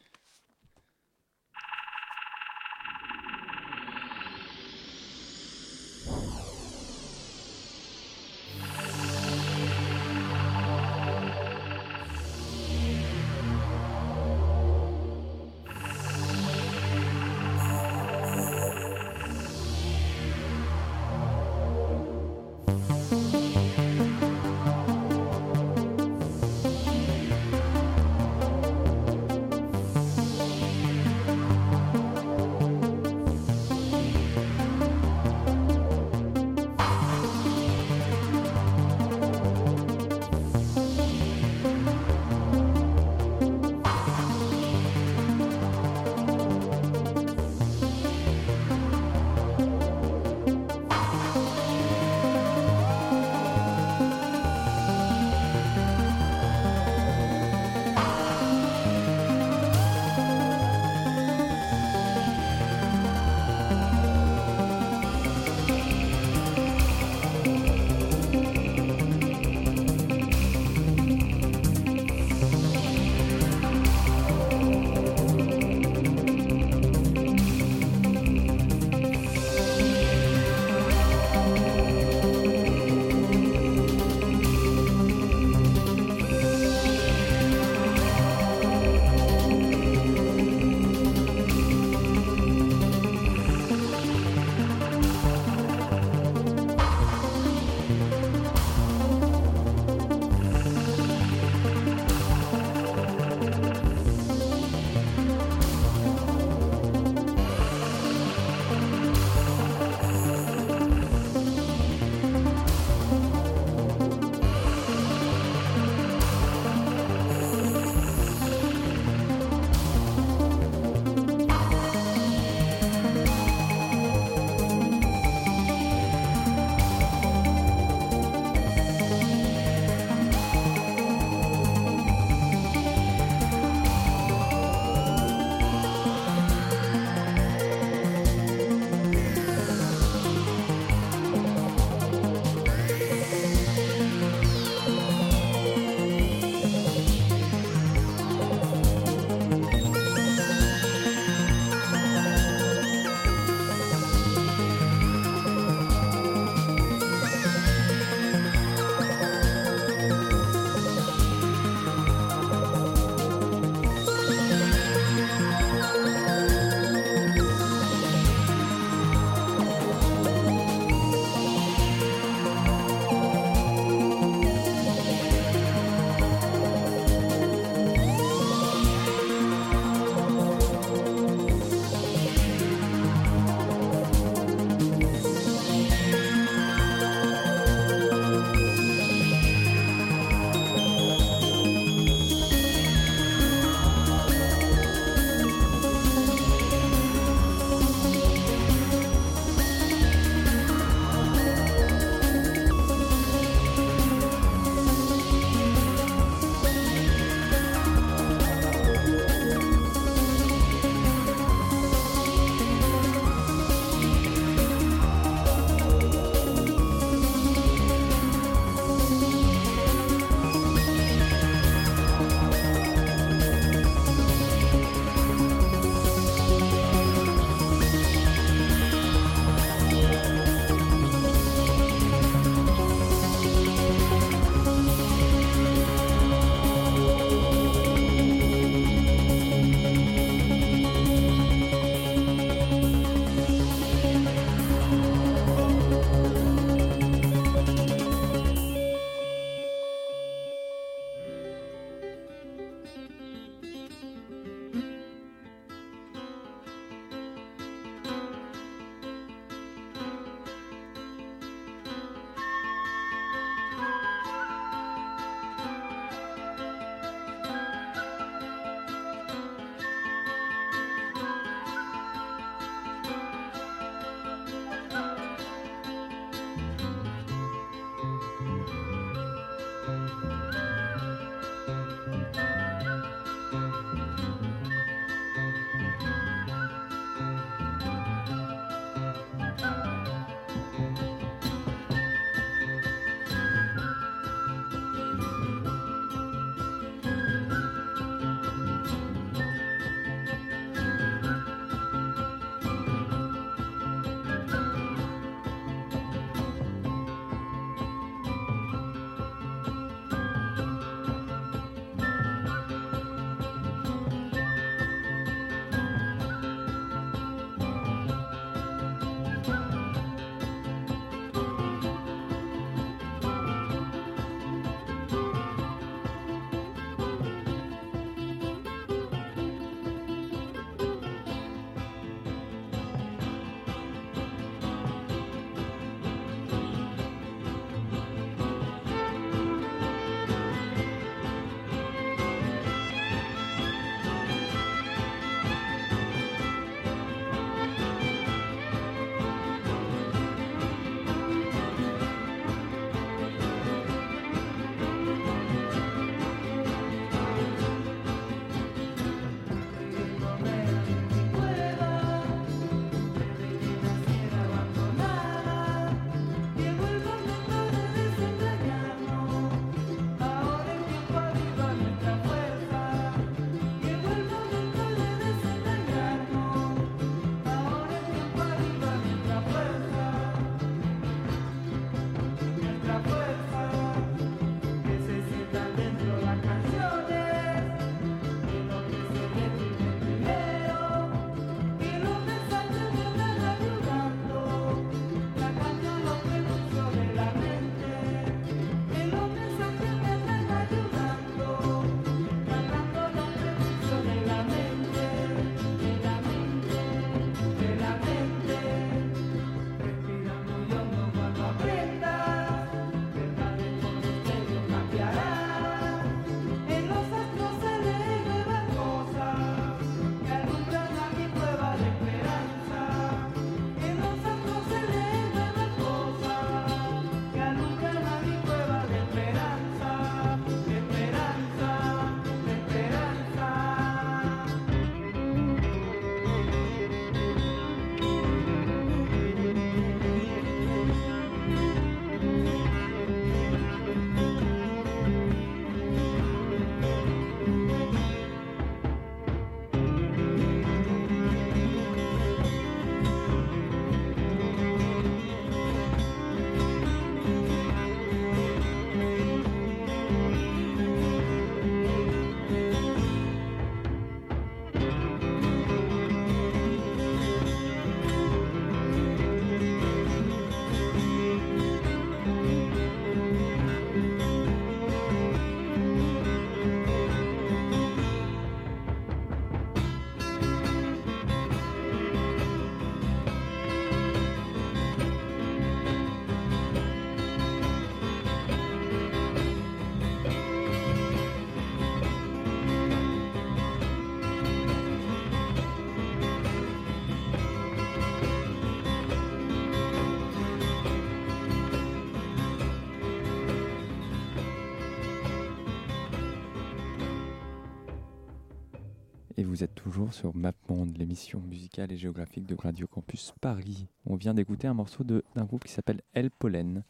Toujours 509.85 510.15
sur 510.15 510.35
MapMonde, 510.35 510.97
l'émission 510.97 511.41
musicale 511.41 511.93
et 511.93 511.99
géographique 511.99 512.47
de 512.47 512.55
Radio 512.55 512.87
Campus 512.87 513.35
Paris. 513.43 513.87
On 514.07 514.17
vient 514.17 514.33
d'écouter 514.33 514.67
un 514.67 514.73
morceau 514.73 515.05
d'un 515.05 515.45
groupe 515.45 515.65
qui 515.65 515.73
s'appelle 515.73 516.01
El 516.15 516.31
Pollen, 516.31 516.83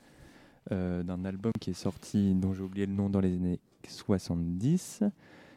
euh, 0.70 1.02
d'un 1.02 1.24
album 1.24 1.50
qui 1.60 1.70
est 1.70 1.74
sorti, 1.74 2.34
dont 2.36 2.52
j'ai 2.52 2.62
oublié 2.62 2.86
le 2.86 2.92
nom, 2.92 3.10
dans 3.10 3.18
les 3.18 3.34
années 3.34 3.58
70, 3.88 5.02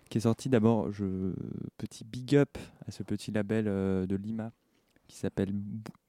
qui 0.09 0.17
est 0.17 0.21
sorti 0.21 0.49
d'abord, 0.49 0.91
je, 0.91 1.31
petit 1.77 2.03
big 2.05 2.35
up 2.35 2.57
à 2.87 2.91
ce 2.91 3.03
petit 3.03 3.29
label 3.31 3.65
euh, 3.67 4.07
de 4.07 4.15
Lima 4.15 4.51
qui 5.07 5.17
s'appelle 5.17 5.51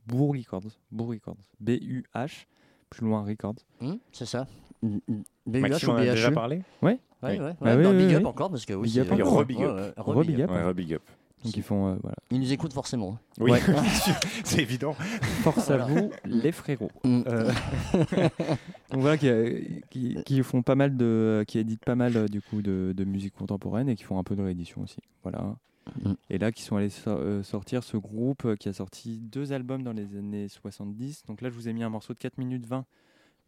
Bou- 0.06 0.32
Records, 0.32 0.70
Boo 0.90 1.04
Records, 1.04 1.36
B-U-H, 1.60 2.46
plus 2.88 3.04
loin 3.06 3.22
Records. 3.22 3.56
Hmm, 3.82 3.96
c'est 4.12 4.24
ça. 4.24 4.46
Mm, 4.80 4.96
mm. 5.06 5.22
BUH 5.46 5.60
Maxime 5.60 5.88
ou 5.90 5.92
en 5.92 5.96
a 5.96 6.04
déjà 6.06 6.30
BHE? 6.30 6.34
parlé? 6.34 6.62
Ouais. 6.80 6.98
Ouais, 7.22 7.38
ouais, 7.38 7.40
ouais. 7.40 7.56
Bah 7.60 7.76
oui, 7.76 7.82
Bah, 7.82 7.90
oui, 7.90 8.06
big 8.06 8.14
up 8.14 8.20
oui. 8.22 8.26
encore, 8.28 8.48
parce 8.50 8.64
que 8.64 8.72
oui, 8.72 8.88
Big 8.88 9.00
up 9.00 9.12
encore. 9.12 9.38
Re-big 9.40 9.60
up. 9.62 10.50
Ouais, 10.50 10.56
ouais, 10.56 10.62
re-big 10.70 10.94
up. 10.94 11.02
Donc 11.44 11.56
ils 11.56 11.62
font, 11.62 11.88
euh, 11.88 11.96
voilà. 12.02 12.16
Ils 12.30 12.40
nous 12.40 12.52
écoutent 12.52 12.72
forcément. 12.72 13.18
Oui, 13.38 13.52
Ouais. 13.52 13.60
c'est 14.44 14.60
évident. 14.62 14.92
Force 15.42 15.70
à 15.70 15.78
vous, 15.78 16.10
les 16.24 16.50
frérots. 16.52 16.90
Mm. 17.04 17.22
Euh, 17.28 17.52
donc 18.90 19.00
voilà, 19.00 19.16
qui, 19.16 19.28
qui, 19.90 20.22
qui 20.24 20.42
font 20.42 20.62
pas 20.62 20.74
mal 20.74 20.96
de, 20.96 21.44
qui 21.46 21.58
éditent 21.58 21.84
pas 21.84 21.94
mal 21.94 22.16
euh, 22.16 22.26
du 22.26 22.40
coup 22.42 22.62
de, 22.62 22.92
de 22.96 23.04
musique 23.04 23.34
contemporaine 23.34 23.88
et 23.88 23.96
qui 23.96 24.04
font 24.04 24.18
un 24.18 24.24
peu 24.24 24.34
de 24.36 24.42
réédition 24.42 24.82
aussi. 24.82 24.98
Voilà. 25.22 25.56
Mm. 26.04 26.12
Et 26.30 26.38
là, 26.38 26.52
qui 26.52 26.62
sont 26.62 26.76
allés 26.76 26.90
so- 26.90 27.10
euh, 27.10 27.42
sortir 27.42 27.82
ce 27.84 27.96
groupe 27.96 28.56
qui 28.56 28.68
a 28.68 28.72
sorti 28.72 29.18
deux 29.20 29.52
albums 29.52 29.82
dans 29.82 29.92
les 29.92 30.16
années 30.16 30.48
70. 30.48 31.22
Donc 31.26 31.40
là, 31.40 31.50
je 31.50 31.54
vous 31.54 31.68
ai 31.68 31.72
mis 31.72 31.82
un 31.82 31.90
morceau 31.90 32.14
de 32.14 32.18
4 32.18 32.38
minutes 32.38 32.66
20. 32.66 32.84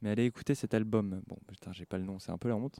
Mais 0.03 0.11
allez 0.11 0.25
écouter 0.25 0.55
cet 0.55 0.73
album. 0.75 1.21
Bon, 1.29 1.37
putain, 1.47 1.73
j'ai 1.73 1.85
pas 1.85 1.99
le 1.99 2.05
nom, 2.05 2.19
c'est 2.19 2.33
un 2.33 2.39
peu 2.39 2.49
la 2.49 2.57
honte. 2.57 2.79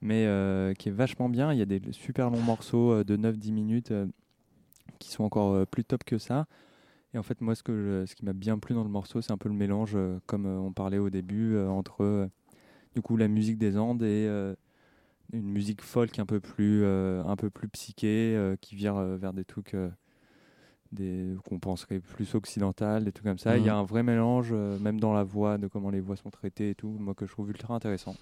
Mais 0.00 0.24
euh, 0.26 0.72
qui 0.74 0.88
est 0.88 0.92
vachement 0.92 1.28
bien. 1.28 1.52
Il 1.52 1.58
y 1.58 1.62
a 1.62 1.66
des 1.66 1.80
super 1.92 2.30
longs 2.30 2.40
morceaux 2.40 2.92
euh, 2.92 3.04
de 3.04 3.16
9-10 3.16 3.52
minutes 3.52 3.90
euh, 3.90 4.06
qui 4.98 5.10
sont 5.10 5.24
encore 5.24 5.52
euh, 5.54 5.64
plus 5.66 5.84
top 5.84 6.04
que 6.04 6.18
ça. 6.18 6.46
Et 7.12 7.18
en 7.18 7.22
fait, 7.22 7.40
moi, 7.40 7.54
ce, 7.54 7.62
que 7.62 7.72
je- 8.02 8.06
ce 8.06 8.14
qui 8.14 8.24
m'a 8.24 8.32
bien 8.32 8.58
plu 8.58 8.74
dans 8.74 8.82
le 8.82 8.90
morceau, 8.90 9.20
c'est 9.22 9.32
un 9.32 9.38
peu 9.38 9.48
le 9.48 9.54
mélange, 9.54 9.92
euh, 9.94 10.18
comme 10.26 10.46
euh, 10.46 10.58
on 10.58 10.72
parlait 10.72 10.98
au 10.98 11.10
début, 11.10 11.56
entre 11.58 12.28
du 12.94 13.02
coup 13.02 13.16
la 13.16 13.28
musique 13.28 13.58
des 13.58 13.76
Andes 13.78 14.02
et 14.02 14.26
une 15.32 15.42
musique 15.50 15.80
folk 15.82 16.18
un 16.18 16.26
peu 16.26 16.40
plus, 16.40 16.84
un 16.84 17.36
peu 17.36 17.50
plus 17.50 17.68
psyché, 17.68 18.34
euh, 18.36 18.56
qui 18.60 18.74
vire 18.76 18.94
vers 18.94 19.32
des 19.32 19.44
trucs 19.44 19.74
qu'on 21.44 21.58
penserait 21.58 21.98
plus 22.00 22.34
occidental, 22.34 23.04
des 23.04 23.12
trucs 23.12 23.26
comme 23.26 23.38
ça. 23.38 23.58
Il 23.58 23.64
y 23.64 23.68
a 23.68 23.74
Mhm. 23.74 23.80
un 23.80 23.84
vrai 23.84 24.02
mélange, 24.02 24.50
euh, 24.52 24.78
même 24.78 25.00
dans 25.00 25.12
la 25.12 25.24
voix, 25.24 25.58
de 25.58 25.66
comment 25.66 25.90
les 25.90 26.00
voix 26.00 26.16
sont 26.16 26.30
traitées 26.30 26.70
et 26.70 26.74
tout, 26.74 26.88
moi 27.00 27.14
que 27.14 27.26
je 27.26 27.32
trouve 27.32 27.50
ultra 27.50 27.74
intéressant. 27.74 28.14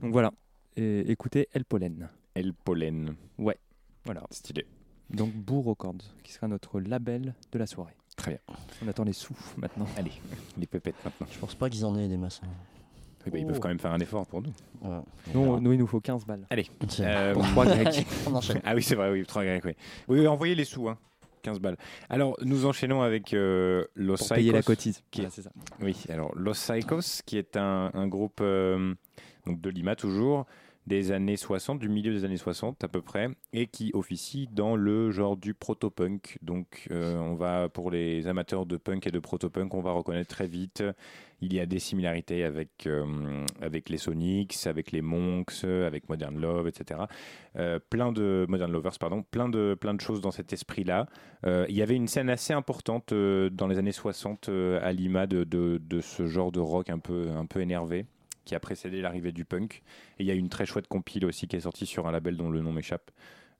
Donc 0.00 0.12
voilà, 0.12 0.30
et 0.76 1.00
écoutez 1.10 1.48
El 1.52 1.64
Pollen. 1.64 2.08
El 2.34 2.54
Pollen. 2.54 3.14
Ouais, 3.38 3.58
voilà. 4.04 4.22
Stylé. 4.30 4.64
Donc 5.10 5.32
Boo 5.32 5.60
Records, 5.62 5.96
qui 6.22 6.32
sera 6.32 6.48
notre 6.48 6.80
label 6.80 7.34
de 7.52 7.58
la 7.58 7.66
soirée. 7.66 7.94
Très 8.16 8.32
bien. 8.32 8.40
On 8.84 8.88
attend 8.88 9.04
les 9.04 9.12
sous 9.12 9.36
maintenant. 9.56 9.86
Allez, 9.96 10.12
les 10.58 10.66
pépettes 10.66 10.96
maintenant. 11.04 11.26
Je 11.30 11.38
pense 11.38 11.54
pas 11.54 11.70
qu'ils 11.70 11.84
en 11.84 11.96
aient 11.96 12.08
des 12.08 12.16
masses. 12.16 12.40
hein. 12.44 12.48
Oui, 13.26 13.32
bah, 13.32 13.38
ils 13.38 13.46
peuvent 13.46 13.60
quand 13.60 13.68
même 13.68 13.78
faire 13.80 13.92
un 13.92 13.98
effort 14.00 14.26
pour 14.26 14.42
nous. 14.42 14.52
Ouais. 14.82 15.00
Nous, 15.34 15.60
nous, 15.60 15.72
il 15.72 15.78
nous 15.78 15.86
faut 15.86 16.00
15 16.00 16.24
balles. 16.24 16.46
Allez. 16.50 16.66
Euh, 17.00 17.32
Pour 17.34 17.42
trois 17.46 17.66
grecs. 17.66 18.06
On 18.26 18.34
enchaîne. 18.34 18.60
Ah 18.64 18.74
oui, 18.74 18.82
c'est 18.82 18.94
vrai, 18.94 19.10
oui, 19.10 19.24
trois 19.26 19.44
grecs, 19.44 19.64
oui. 20.08 20.26
Envoyez 20.26 20.54
les 20.54 20.64
sous, 20.64 20.88
hein. 20.88 20.96
15 21.42 21.60
balles. 21.60 21.76
Alors, 22.10 22.36
nous 22.42 22.66
enchaînons 22.66 23.02
avec 23.02 23.32
euh, 23.34 23.84
Los 23.94 24.16
Pour 24.16 24.28
payer 24.30 24.50
la 24.52 24.58
Psychos, 24.60 24.72
cotise. 24.72 25.02
qui 25.10 25.22
est- 25.22 25.30
c'est 25.30 25.42
ça. 25.42 25.50
Oui, 25.80 25.96
alors 26.08 26.34
Los 26.36 26.54
Psychos, 26.54 27.22
qui 27.26 27.38
est 27.38 27.56
un, 27.56 27.90
un 27.94 28.06
groupe 28.08 28.40
euh, 28.40 28.94
donc 29.46 29.60
de 29.60 29.70
Lima 29.70 29.94
toujours, 29.94 30.46
des 30.88 31.12
années 31.12 31.36
60, 31.36 31.78
du 31.78 31.88
milieu 31.88 32.12
des 32.12 32.24
années 32.24 32.36
60 32.36 32.82
à 32.82 32.88
peu 32.88 33.02
près, 33.02 33.28
et 33.52 33.66
qui 33.66 33.90
officie 33.94 34.48
dans 34.50 34.74
le 34.74 35.10
genre 35.10 35.36
du 35.36 35.54
proto-punk. 35.54 36.38
Donc 36.42 36.88
euh, 36.90 37.16
on 37.18 37.34
va, 37.34 37.68
pour 37.68 37.90
les 37.90 38.26
amateurs 38.26 38.66
de 38.66 38.76
punk 38.76 39.06
et 39.06 39.10
de 39.10 39.18
proto-punk, 39.18 39.74
on 39.74 39.80
va 39.80 39.92
reconnaître 39.92 40.34
très 40.34 40.48
vite, 40.48 40.82
il 41.40 41.52
y 41.54 41.60
a 41.60 41.66
des 41.66 41.78
similarités 41.78 42.42
avec, 42.42 42.86
euh, 42.86 43.44
avec 43.60 43.88
les 43.88 43.98
Sonics, 43.98 44.66
avec 44.66 44.90
les 44.90 45.02
Monks, 45.02 45.64
avec 45.64 46.08
Modern 46.08 46.36
Love, 46.38 46.66
etc. 46.66 47.02
Euh, 47.56 47.78
plein 47.90 48.10
de 48.12 48.44
Modern 48.48 48.72
Lovers, 48.72 48.98
pardon, 48.98 49.22
plein 49.22 49.48
de, 49.48 49.76
plein 49.80 49.94
de 49.94 50.00
choses 50.00 50.20
dans 50.20 50.32
cet 50.32 50.52
esprit-là. 50.52 51.06
Il 51.44 51.76
y 51.76 51.82
avait 51.82 51.94
une 51.94 52.08
scène 52.08 52.30
assez 52.30 52.52
importante 52.52 53.14
dans 53.14 53.66
les 53.68 53.78
années 53.78 53.92
60 53.92 54.48
euh, 54.48 54.80
à 54.82 54.92
Lima 54.92 55.26
de, 55.26 55.44
de, 55.44 55.80
de 55.82 56.00
ce 56.00 56.26
genre 56.26 56.50
de 56.50 56.60
rock 56.60 56.90
un 56.90 56.98
peu, 56.98 57.28
un 57.30 57.46
peu 57.46 57.60
énervé 57.60 58.06
qui 58.48 58.54
a 58.54 58.60
précédé 58.60 59.00
l'arrivée 59.02 59.32
du 59.32 59.44
punk. 59.44 59.82
Et 60.18 60.22
il 60.24 60.26
y 60.26 60.30
a 60.30 60.34
une 60.34 60.48
très 60.48 60.66
chouette 60.66 60.88
compile 60.88 61.24
aussi 61.26 61.46
qui 61.46 61.56
est 61.56 61.60
sortie 61.60 61.86
sur 61.86 62.06
un 62.08 62.12
label 62.12 62.36
dont 62.36 62.50
le 62.50 62.60
nom 62.62 62.72
m'échappe. 62.72 63.10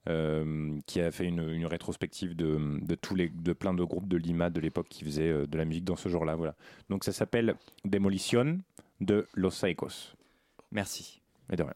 euh, 0.07 0.79
qui 0.87 1.01
a 1.01 1.11
fait 1.11 1.25
une, 1.25 1.43
une 1.51 1.65
rétrospective 1.65 2.33
de, 2.35 2.57
de, 2.81 2.95
tous 2.95 3.15
les, 3.15 3.29
de 3.29 3.53
plein 3.53 3.73
de 3.73 3.83
groupes 3.83 4.07
de 4.07 4.17
Lima 4.17 4.49
de 4.49 4.59
l'époque 4.59 4.87
qui 4.89 5.03
faisaient 5.03 5.29
euh, 5.29 5.45
de 5.45 5.57
la 5.57 5.65
musique 5.65 5.83
dans 5.83 5.97
ce 5.97 6.09
genre-là. 6.09 6.35
Voilà. 6.35 6.55
Donc 6.89 7.03
ça 7.03 7.11
s'appelle 7.11 7.55
Demolition 7.85 8.59
de 9.01 9.27
Los 9.35 9.51
Psychos. 9.51 10.15
Merci. 10.71 11.21
Et 11.51 11.55
de 11.57 11.63
rien. 11.63 11.73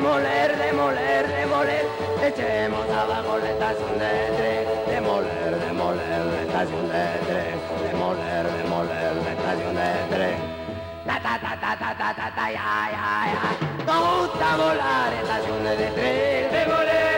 demoler, 0.00 0.56
demoler, 0.56 1.28
demoler, 1.28 1.84
echemos 2.24 2.88
abajo 2.88 3.38
la 3.38 3.50
estación 3.50 3.98
de 3.98 4.12
tren, 4.38 4.94
demoler, 4.94 5.60
demoler 5.60 6.24
la 6.24 6.40
estación 6.40 6.88
de 6.88 7.04
tren, 7.28 7.60
demoler, 7.92 8.46
demoler 8.62 9.16
la 9.16 9.32
estación 9.32 9.74
de 9.74 10.16
tren. 10.16 10.38
La 11.04 11.20
ta 11.20 11.38
ta 11.38 11.54
ta 11.60 11.76
ta 11.76 11.94
ta 11.98 12.14
ta 12.14 12.34
ta 12.34 12.50
ya 12.50 12.88
ya 12.94 13.26
ya, 13.32 13.84
nos 13.84 14.28
gusta 14.28 14.56
volar 14.56 15.12
estaciones 15.12 15.78
de 15.78 15.86
tren, 15.90 16.50
demoler. 16.50 17.09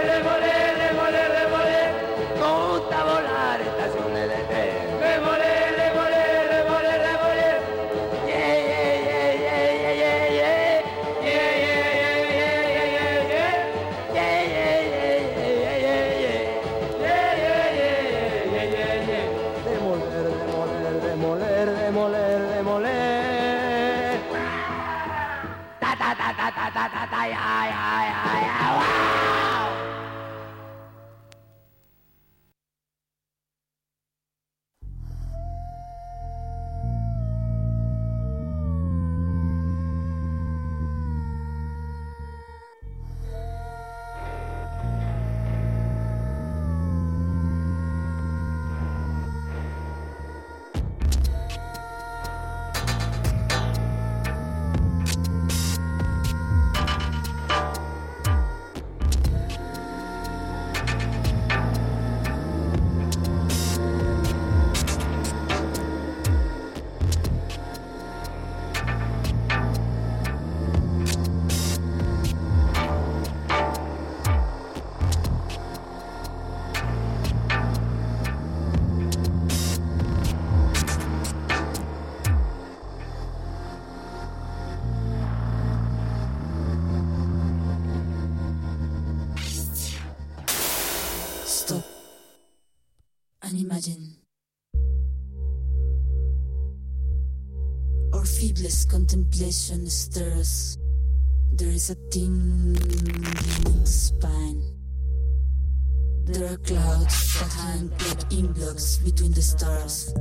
Stop 91.63 91.85
and 93.43 93.55
imagine. 93.61 94.17
Our 98.13 98.27
feeblest 98.27 98.91
contemplation 98.91 99.89
stirs. 99.89 100.77
There 101.53 101.69
is 101.69 101.91
a 101.91 101.95
tingling 102.11 103.25
in 103.67 103.87
spine. 103.87 104.61
There 106.25 106.53
are 106.53 106.57
clouds 106.67 107.39
that 107.39 107.53
hang 107.53 107.91
like 108.11 108.33
ink 108.33 108.57
blocks 108.57 108.97
between 108.97 109.31
the 109.31 109.43
stars. 109.43 110.13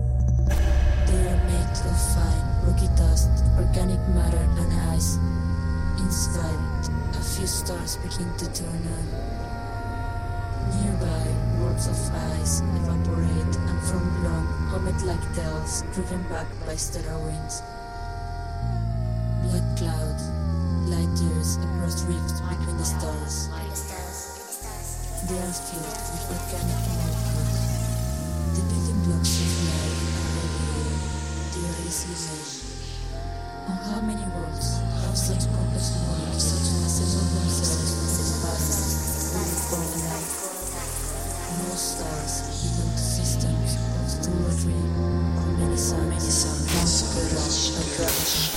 They 0.46 1.22
are 1.26 1.42
made 1.50 1.78
of 1.90 1.98
fine, 2.14 2.46
rocky 2.70 2.90
dust, 2.96 3.32
organic 3.58 4.02
matter, 4.14 4.46
and 4.62 4.74
ice. 4.94 5.18
Inside, 5.98 6.86
a 7.18 7.24
few 7.34 7.48
stars 7.48 7.98
begin 7.98 8.30
to 8.38 8.46
turn 8.54 8.84
on. 8.94 9.42
Nearby, 10.72 11.21
worlds 11.82 12.10
of 12.10 12.16
ice 12.40 12.62
evaporate 12.62 13.56
and 13.58 13.80
form 13.82 14.24
long, 14.24 14.46
comet-like 14.70 15.36
tails 15.36 15.84
driven 15.94 16.22
back 16.24 16.48
by 16.66 16.76
stellar 16.76 17.18
winds. 17.26 17.62
Black 19.44 19.78
cloud, 19.78 20.20
light 20.86 21.18
years 21.22 21.58
across 21.58 22.04
rifts 22.06 22.42
between 22.42 22.78
the 22.78 22.86
stars. 22.86 23.48
They 25.28 25.38
are 25.38 25.54
filled 25.54 25.86
with 26.12 26.24
volcanic 26.30 26.82
molecules. 26.92 27.58
The 28.54 28.62
building 28.70 29.02
blocks 29.06 29.34
of 29.42 29.52
life 29.66 30.02
are 30.22 30.34
everywhere. 30.46 31.02
They 31.54 31.66
are. 31.66 31.82
On 33.70 33.78
how 33.78 34.02
many 34.02 34.26
worlds 34.36 34.68
have 35.02 35.18
such 35.18 35.46
stars, 42.02 42.66
even 42.66 42.98
systems 42.98 43.76
of 44.28 44.46
the 44.46 44.62
dream, 44.62 45.60
many 45.60 45.78
summits, 45.78 46.34
some 46.34 46.62
rush 47.36 47.70
a 47.78 48.04
rush. 48.04 48.51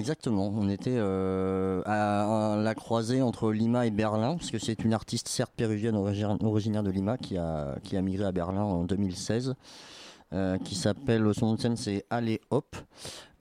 Exactement. 0.00 0.52
On 0.56 0.68
était 0.68 0.96
euh, 0.96 1.82
à, 1.86 2.56
la 2.56 2.74
croisée 2.74 3.22
entre 3.22 3.52
Lima 3.52 3.86
et 3.86 3.90
Berlin, 3.90 4.36
parce 4.36 4.50
que 4.50 4.58
c'est 4.58 4.82
une 4.84 4.92
artiste 4.94 5.28
certes 5.28 5.52
péruvienne 5.56 5.94
origi- 5.94 6.44
originaire 6.44 6.82
de 6.82 6.90
Lima 6.90 7.16
qui 7.18 7.36
a, 7.36 7.76
qui 7.84 7.96
a 7.96 8.02
migré 8.02 8.24
à 8.24 8.32
Berlin 8.32 8.62
en 8.62 8.84
2016. 8.84 9.54
Euh, 10.32 10.58
qui 10.58 10.74
s'appelle, 10.74 11.32
son 11.34 11.46
nom 11.46 11.54
de 11.54 11.60
scène 11.60 11.76
c'est 11.76 12.04
Allez 12.10 12.40
Hop, 12.50 12.76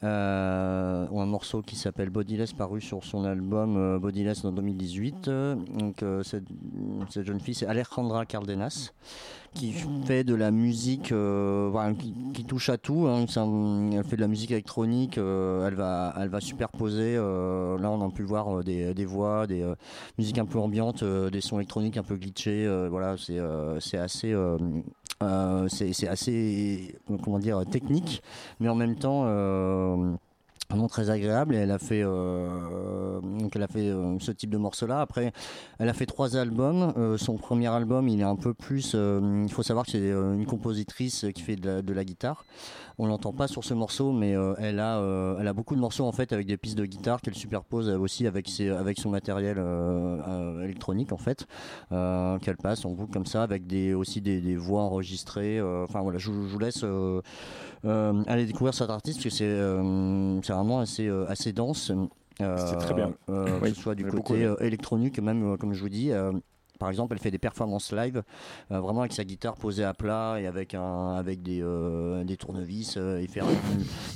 euh, 0.02 1.08
ou 1.12 1.20
un 1.20 1.26
morceau 1.26 1.62
qui 1.62 1.76
s'appelle 1.76 2.10
Bodiless 2.10 2.54
paru 2.54 2.80
sur 2.80 3.04
son 3.04 3.26
album 3.26 3.76
euh, 3.76 4.00
Bodiless 4.00 4.46
en 4.46 4.54
2018. 4.54 5.28
Euh, 5.28 5.56
donc 5.56 6.06
cette, 6.24 6.46
jeune 7.26 7.42
fille 7.42 7.54
c'est 7.54 7.66
Alejandra 7.66 8.26
Cardenas 8.26 8.94
qui 9.56 9.74
fait 10.06 10.24
de 10.24 10.36
la 10.36 10.52
musique 10.52 11.12
qui, 12.34 12.46
touche 12.46 12.70
à 12.70 12.78
tout. 12.78 13.08
hein. 13.08 13.26
Elle 13.92 14.04
fait 14.04 14.16
de 14.16 14.22
la 14.22 14.28
musique 14.28 14.52
électronique, 14.52 15.18
elle, 15.18 15.74
va, 15.74 16.14
elle 16.18 16.30
va 16.30 16.40
superposer. 16.40 17.16
là, 17.16 17.90
on 17.92 18.08
a 18.08 18.12
pu 18.12 18.22
voir 18.22 18.64
des, 18.64 18.94
des 18.94 19.06
voix, 19.06 19.48
des 19.48 19.66
musiques 20.20 20.38
un 20.38 20.46
peu 20.46 20.60
ambiantes, 20.60 21.04
des 21.04 21.42
sons 21.42 21.58
électroniques 21.58 21.98
un 21.98 22.04
peu 22.04 22.16
glitchés. 22.16 22.68
voilà, 22.90 23.16
c'est 23.18 23.98
assez. 23.98 24.36
Euh, 25.22 25.68
c'est 25.68 26.08
assez 26.08 26.96
comment 27.24 27.40
dire 27.40 27.66
technique 27.70 28.24
mais 28.62 28.70
en 28.70 28.76
même 28.76 28.96
temps 28.96 29.24
euh, 29.26 30.16
très 30.88 31.10
agréable. 31.10 31.56
Et 31.56 31.58
elle 31.58 31.72
a 31.72 31.80
fait 31.80 32.02
euh, 32.04 33.20
elle 33.54 33.64
a 33.64 33.68
fait 33.68 33.92
ce 34.20 34.32
type 34.32 34.50
de 34.50 34.58
morceau 34.58 34.88
là 34.88 35.02
après 35.02 35.34
elle 35.80 35.90
a 35.90 35.94
fait 35.94 36.06
trois 36.06 36.38
albums. 36.38 37.18
Son 37.18 37.38
premier 37.38 37.68
album 37.68 38.08
il 38.08 38.22
est 38.22 38.24
un 38.24 38.36
peu 38.36 38.54
plus 38.54 38.96
il 38.96 39.52
faut 39.52 39.64
savoir 39.64 39.86
que 39.86 39.92
c'est 39.92 40.10
une 40.10 40.46
compositrice 40.46 41.26
qui 41.36 41.42
fait 41.42 41.56
de 41.56 41.94
la 41.94 42.04
guitare 42.04 42.46
on 43.02 43.08
l'entend 43.08 43.32
pas 43.34 43.48
sur 43.48 43.64
ce 43.64 43.74
morceau 43.74 44.12
mais 44.12 44.36
euh, 44.36 44.54
elle 44.60 44.80
a 44.80 45.00
euh, 45.00 45.38
elle 45.40 45.48
a 45.48 45.54
beaucoup 45.54 45.74
de 45.76 45.80
morceaux 45.80 46.06
en 46.06 46.12
fait 46.12 46.34
avec 46.34 46.46
des 46.46 46.58
pistes 46.58 46.78
de 46.78 46.86
guitare 46.86 47.22
qu'elle 47.22 47.34
superpose 47.34 47.90
euh, 47.90 47.98
aussi 47.98 48.28
avec 48.28 48.48
ses, 48.50 48.70
avec 48.70 49.00
son 49.00 49.10
matériel 49.10 49.56
euh, 49.58 50.64
électronique 50.64 51.12
en 51.14 51.18
fait 51.18 51.48
qu'elle 51.90 52.58
passe 52.58 52.86
en 52.86 52.92
boucle 52.92 53.12
comme 53.14 53.26
ça 53.26 53.42
avec 53.44 53.66
des 53.68 53.94
aussi 53.94 54.22
des, 54.22 54.42
des 54.42 54.56
voix 54.56 54.82
enregistrées 54.84 55.62
enfin 55.62 56.02
voilà 56.02 56.20
je, 56.20 56.30
vous- 56.30 56.48
je 56.48 56.52
vous 56.54 56.60
laisse 56.60 56.84
aller 58.28 58.46
découvrir 58.46 58.74
cet 58.74 58.90
artiste 58.90 59.20
parce 59.24 59.30
que 59.30 59.36
c'est 59.36 60.44
c'est 60.46 60.54
vraiment 60.54 60.80
assez 60.80 61.10
assez 61.28 61.54
dense 61.54 61.92
C'est 62.40 62.78
très 62.78 62.94
bien. 62.94 63.14
Oui, 63.62 63.70
que 63.72 63.76
ce 63.76 63.82
soit 63.82 63.96
du 63.96 64.04
côté 64.06 64.46
électronique 64.62 65.20
même 65.20 65.58
comme 65.58 65.74
je 65.74 65.82
vous 65.82 65.90
dis 65.90 66.12
par 66.80 66.90
exemple, 66.90 67.14
elle 67.14 67.20
fait 67.20 67.30
des 67.32 67.38
performances 67.38 67.92
live, 67.94 68.24
euh, 68.72 68.80
vraiment 68.80 69.02
avec 69.02 69.14
sa 69.14 69.24
guitare 69.24 69.56
posée 69.56 69.84
à 69.84 69.94
plat 69.94 70.38
et 70.40 70.48
avec 70.48 70.74
un, 70.74 71.12
avec 71.16 71.44
des, 71.44 71.62
euh, 71.62 72.24
des 72.24 72.38
tournevis 72.38 72.96
euh, 72.98 73.20
et 73.20 73.28
faire. 73.28 73.46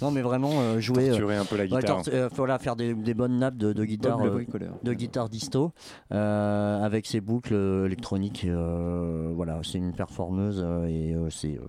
non, 0.01 0.09
mais 0.11 0.21
vraiment 0.21 0.51
euh, 0.61 0.79
jouer. 0.79 1.09
Torturer 1.09 1.35
un 1.35 1.45
peu 1.45 1.57
la 1.57 1.67
guitare. 1.67 2.01
euh, 2.07 2.29
voilà, 2.35 2.57
faire 2.57 2.75
des, 2.75 2.93
des 2.93 3.13
bonnes 3.13 3.37
nappes 3.37 3.57
de, 3.57 3.73
de 3.73 3.85
guitare, 3.85 4.21
euh, 4.21 4.43
de 4.81 4.93
guitare 4.93 5.29
disto, 5.29 5.71
euh, 6.11 6.81
avec 6.83 7.05
ses 7.05 7.21
boucles 7.21 7.53
électroniques. 7.85 8.45
euh, 8.45 9.31
voilà, 9.35 9.59
c'est 9.63 9.77
une 9.77 9.93
performeuse 9.93 10.61
euh, 10.65 10.85
et 10.87 11.13
euh, 11.13 11.29
c'est 11.29 11.55
euh, 11.57 11.61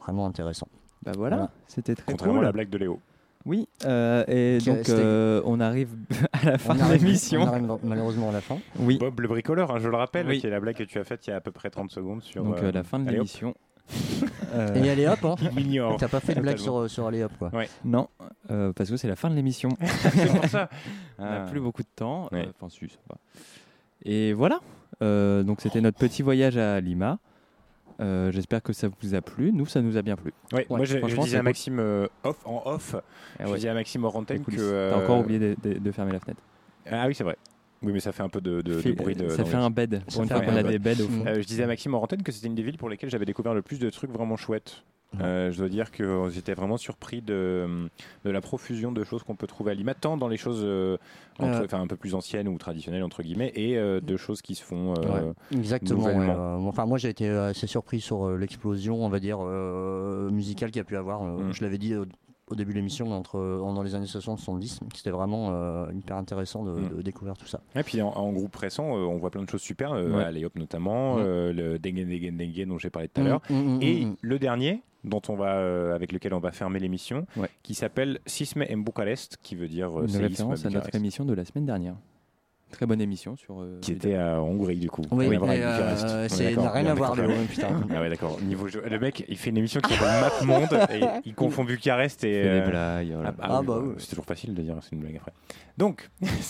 vraiment 0.00 0.26
intéressant. 0.26 0.68
Bah 1.04 1.12
voilà, 1.16 1.50
c'était 1.68 1.94
très 1.94 2.04
Contrairement 2.06 2.38
cool. 2.38 2.44
à 2.44 2.48
la 2.48 2.52
blague 2.52 2.70
de 2.70 2.78
Léo. 2.78 2.98
Oui, 3.46 3.68
euh, 3.84 4.24
et 4.26 4.58
Qui 4.58 4.70
donc 4.70 4.88
euh, 4.88 5.42
on 5.44 5.60
arrive 5.60 5.90
à 6.32 6.44
la 6.52 6.58
fin 6.58 6.74
On 6.80 6.88
de 6.88 6.94
l'émission. 6.94 7.42
on 7.42 7.46
arrive 7.46 7.68
malheureusement 7.82 8.30
à 8.30 8.32
la 8.32 8.40
fin. 8.40 8.56
Oui. 8.78 8.96
Bob 8.98 9.20
le 9.20 9.28
bricoleur, 9.28 9.70
hein, 9.70 9.78
je 9.80 9.88
le 9.88 9.96
rappelle, 9.96 10.26
Oui. 10.26 10.40
qui 10.40 10.46
est 10.46 10.50
la 10.50 10.60
blague 10.60 10.76
que 10.76 10.84
tu 10.84 10.98
as 10.98 11.04
faite 11.04 11.26
il 11.26 11.30
y 11.30 11.32
a 11.32 11.36
à 11.36 11.40
peu 11.40 11.50
près 11.52 11.68
30 11.68 11.90
secondes 11.90 12.22
sur. 12.22 12.42
Donc 12.42 12.58
euh, 12.58 12.68
euh, 12.68 12.72
la 12.72 12.82
fin 12.84 12.98
de 12.98 13.06
allez, 13.08 13.18
hop. 13.18 13.26
l'émission. 13.26 13.54
Euh, 14.54 14.74
Et 14.82 14.88
allez 14.88 15.06
hop, 15.06 15.22
hein. 15.24 15.34
Mignon. 15.54 15.96
T'as 15.98 16.08
pas 16.08 16.20
fait 16.20 16.34
de 16.34 16.40
blague 16.40 16.56
sur, 16.56 16.88
sur 16.88 17.06
allez 17.06 17.22
hop 17.22 17.32
quoi. 17.38 17.50
Ouais. 17.52 17.68
Non, 17.84 18.08
euh, 18.50 18.72
parce 18.72 18.88
que 18.88 18.96
c'est 18.96 19.08
la 19.08 19.16
fin 19.16 19.28
de 19.28 19.34
l'émission. 19.34 19.68
C'est 20.00 20.26
pour 20.30 20.46
ça. 20.46 20.70
On 21.18 21.24
n'a 21.24 21.42
Ah. 21.44 21.46
plus 21.50 21.60
beaucoup 21.60 21.82
de 21.82 21.88
temps. 21.94 22.28
Ouais. 22.32 22.46
Euh, 22.46 22.52
Enfin, 22.58 22.70
si, 22.70 22.88
ça 22.88 22.96
va. 23.10 23.16
Et 24.06 24.32
voilà. 24.32 24.60
Euh, 25.02 25.42
donc 25.42 25.60
c'était 25.60 25.82
notre 25.82 25.98
petit 25.98 26.22
voyage 26.22 26.56
à 26.56 26.80
Lima. 26.80 27.18
Euh, 28.00 28.32
J'espère 28.32 28.62
que 28.62 28.72
ça 28.72 28.88
vous 29.00 29.14
a 29.14 29.20
plu. 29.20 29.52
Nous, 29.52 29.66
ça 29.66 29.80
nous 29.80 29.96
a 29.96 30.02
bien 30.02 30.16
plu. 30.16 30.32
Ouais, 30.52 30.66
moi 30.68 30.84
je, 30.84 30.98
je 31.06 31.16
disais 31.20 31.38
à. 31.38 31.42
Maxime 31.42 31.78
euh, 31.78 32.06
off, 32.24 32.36
en 32.44 32.62
off, 32.66 32.96
Ah 33.38 33.44
je 33.44 33.50
ouais. 33.50 33.54
disais 33.56 33.68
à 33.68 33.74
Maxime 33.74 34.04
hors 34.04 34.16
antenne 34.16 34.44
que. 34.44 34.56
euh, 34.58 34.90
T'as 34.92 35.02
encore 35.04 35.18
oublié 35.20 35.38
de, 35.38 35.56
de- 35.62 35.78
de 35.78 35.92
fermer 35.92 36.12
la 36.12 36.20
fenêtre. 36.20 36.40
Ah 36.90 37.06
oui, 37.06 37.14
c'est 37.14 37.24
vrai. 37.24 37.36
Oui, 37.82 37.92
mais 37.92 38.00
ça 38.00 38.12
fait 38.12 38.22
un 38.22 38.28
peu 38.28 38.40
de, 38.40 38.62
de- 38.62 38.92
bruit. 38.92 39.14
De, 39.14 39.28
ça 39.28 39.44
fait 39.44 39.56
un 39.56 39.70
bed. 39.70 40.02
Pour 40.12 40.22
une 40.22 40.28
fois 40.28 40.40
qu'on 40.40 40.56
a 40.56 40.62
des 40.62 40.78
beds 40.78 41.00
au 41.02 41.08
fond. 41.08 41.24
Euh, 41.26 41.40
je 41.40 41.46
disais 41.46 41.62
à 41.62 41.66
Maxime 41.66 41.94
hors 41.94 42.02
antenne 42.02 42.22
que 42.22 42.32
c'était 42.32 42.46
une 42.46 42.54
des 42.54 42.62
villes 42.62 42.78
pour 42.78 42.88
lesquelles 42.88 43.10
j'avais 43.10 43.26
découvert 43.26 43.54
le 43.54 43.62
plus 43.62 43.78
de 43.78 43.88
trucs 43.90 44.10
vraiment 44.10 44.36
chouettes. 44.36 44.82
Euh, 45.20 45.52
je 45.52 45.58
dois 45.58 45.68
dire 45.68 45.92
que 45.92 46.28
j'étais 46.30 46.54
vraiment 46.54 46.76
surpris 46.76 47.22
de, 47.22 47.88
de 48.24 48.30
la 48.30 48.40
profusion 48.40 48.90
de 48.90 49.04
choses 49.04 49.22
qu'on 49.22 49.36
peut 49.36 49.46
trouver 49.46 49.70
à 49.70 49.74
Lima, 49.74 49.94
tant 49.94 50.16
dans 50.16 50.26
les 50.26 50.36
choses 50.36 50.62
euh, 50.64 50.96
entre- 51.38 51.72
Euh. 51.72 51.78
un 51.78 51.86
peu 51.86 51.94
plus 51.96 52.16
anciennes 52.16 52.48
ou 52.48 52.58
traditionnelles, 52.58 53.04
entre 53.04 53.22
guillemets, 53.22 53.52
et 53.54 53.76
euh, 53.78 54.00
de 54.00 54.16
choses 54.16 54.42
qui 54.42 54.56
se 54.56 54.64
font 54.64 54.94
euh, 54.98 55.32
Exactement. 55.52 56.04
ouais, 56.04 56.14
euh, 56.18 56.56
enfin, 56.56 56.86
moi, 56.86 56.98
j'ai 56.98 57.10
été 57.10 57.28
euh, 57.28 57.50
assez 57.50 57.68
surpris 57.68 58.00
sur 58.00 58.26
euh, 58.26 58.36
l'explosion, 58.36 59.04
on 59.04 59.08
va 59.08 59.20
dire, 59.20 59.38
euh, 59.40 60.30
musicale 60.30 60.70
qu'il 60.72 60.78
y 60.78 60.80
a 60.80 60.84
pu 60.84 60.96
avoir. 60.96 61.22
euh, 61.22 61.44
Mm. 61.44 61.52
Je 61.52 61.62
l'avais 61.62 61.78
dit 61.78 61.94
au, 61.94 62.06
début 62.56 62.72
de 62.72 62.78
l'émission, 62.78 63.10
entre, 63.12 63.38
euh, 63.38 63.58
dans 63.58 63.82
les 63.84 63.94
années 63.94 64.06
60-70, 64.06 64.80
c'était 64.96 65.10
vraiment 65.10 65.50
euh, 65.52 65.86
hyper 65.94 66.16
intéressant 66.16 66.64
de, 66.64 66.72
Mm. 66.72 66.96
de 66.96 67.02
découvrir 67.02 67.36
tout 67.36 67.46
ça. 67.46 67.60
Et 67.76 67.82
puis 67.84 68.02
en, 68.02 68.08
en 68.10 68.32
groupe 68.32 68.54
récent, 68.56 68.96
euh, 68.96 69.04
on 69.04 69.16
voit 69.18 69.30
plein 69.30 69.42
de 69.44 69.48
choses 69.48 69.62
super, 69.62 69.92
euh, 69.92 70.10
Ouais. 70.18 70.24
à 70.24 70.30
Léop 70.32 70.56
notamment, 70.56 71.16
Mm. 71.16 71.20
euh, 71.20 71.52
le 71.52 71.78
Dengue 71.78 72.04
Dengue 72.04 72.36
Dengue 72.36 72.66
dont 72.68 72.78
j'ai 72.78 72.90
parlé 72.90 73.08
tout 73.08 73.20
à 73.20 73.24
l'heure, 73.24 73.40
et 73.80 74.06
le 74.20 74.38
dernier 74.40 74.82
dont 75.04 75.22
on 75.28 75.36
va, 75.36 75.56
euh, 75.58 75.94
avec 75.94 76.12
lequel 76.12 76.34
on 76.34 76.40
va 76.40 76.50
fermer 76.52 76.80
l'émission, 76.80 77.26
qui 77.62 77.74
s'appelle 77.74 78.18
Sisme 78.26 78.64
en 78.70 78.78
Bucarest, 78.78 79.38
qui 79.42 79.54
veut 79.54 79.68
dire 79.68 79.98
euh, 79.98 80.06
Une 80.06 80.16
référence 80.16 80.64
à 80.66 80.70
notre 80.70 80.94
émission 80.94 81.24
de 81.24 81.34
la 81.34 81.44
semaine 81.44 81.66
dernière. 81.66 81.94
Très 82.70 82.86
bonne 82.86 83.00
émission 83.00 83.36
sur. 83.36 83.60
euh, 83.62 83.78
qui 83.80 83.92
était 83.92 84.16
à 84.16 84.40
Hongrie 84.42 84.78
du 84.78 84.90
coup. 84.90 85.02
Oui, 85.12 85.28
mais, 85.28 85.38
Bucarest. 85.38 86.04
euh, 86.06 86.26
c'est- 86.28 86.56
n'a 86.56 86.70
rien 86.72 86.86
à 86.86 86.94
voir. 86.94 87.14
Léo, 87.14 87.30
putain. 87.48 87.68
Ah 87.88 88.00
ouais, 88.00 88.08
d'accord. 88.10 88.40
Niveau 88.42 88.66
jeu- 88.66 88.82
Le 88.90 88.98
mec, 88.98 89.24
il 89.28 89.36
fait 89.36 89.50
une 89.50 89.58
émission 89.58 89.80
qui 89.80 89.92
s'appelle 89.94 90.20
Map 90.20 90.44
Monde 90.58 90.78
et 90.90 91.00
il 91.24 91.34
confond 91.36 91.62
Bucarest 91.62 92.24
et. 92.24 92.32
Fait 92.32 92.42
des 92.42 92.48
euh, 92.48 92.66
blagues, 92.68 93.12
voilà. 93.12 93.28
Ah, 93.28 93.32
bah, 93.32 93.44
Ah 93.46 93.60
oui, 93.60 93.66
bah 93.66 93.74
bah, 93.76 93.82
oui. 93.86 93.94
C'est 93.98 94.08
toujours 94.08 94.24
facile 94.24 94.54
de 94.54 94.62
dire, 94.62 94.74
c'est 94.80 94.90
une 94.92 95.02
blague 95.02 95.16
après. 95.18 95.32
Donc, 95.78 96.10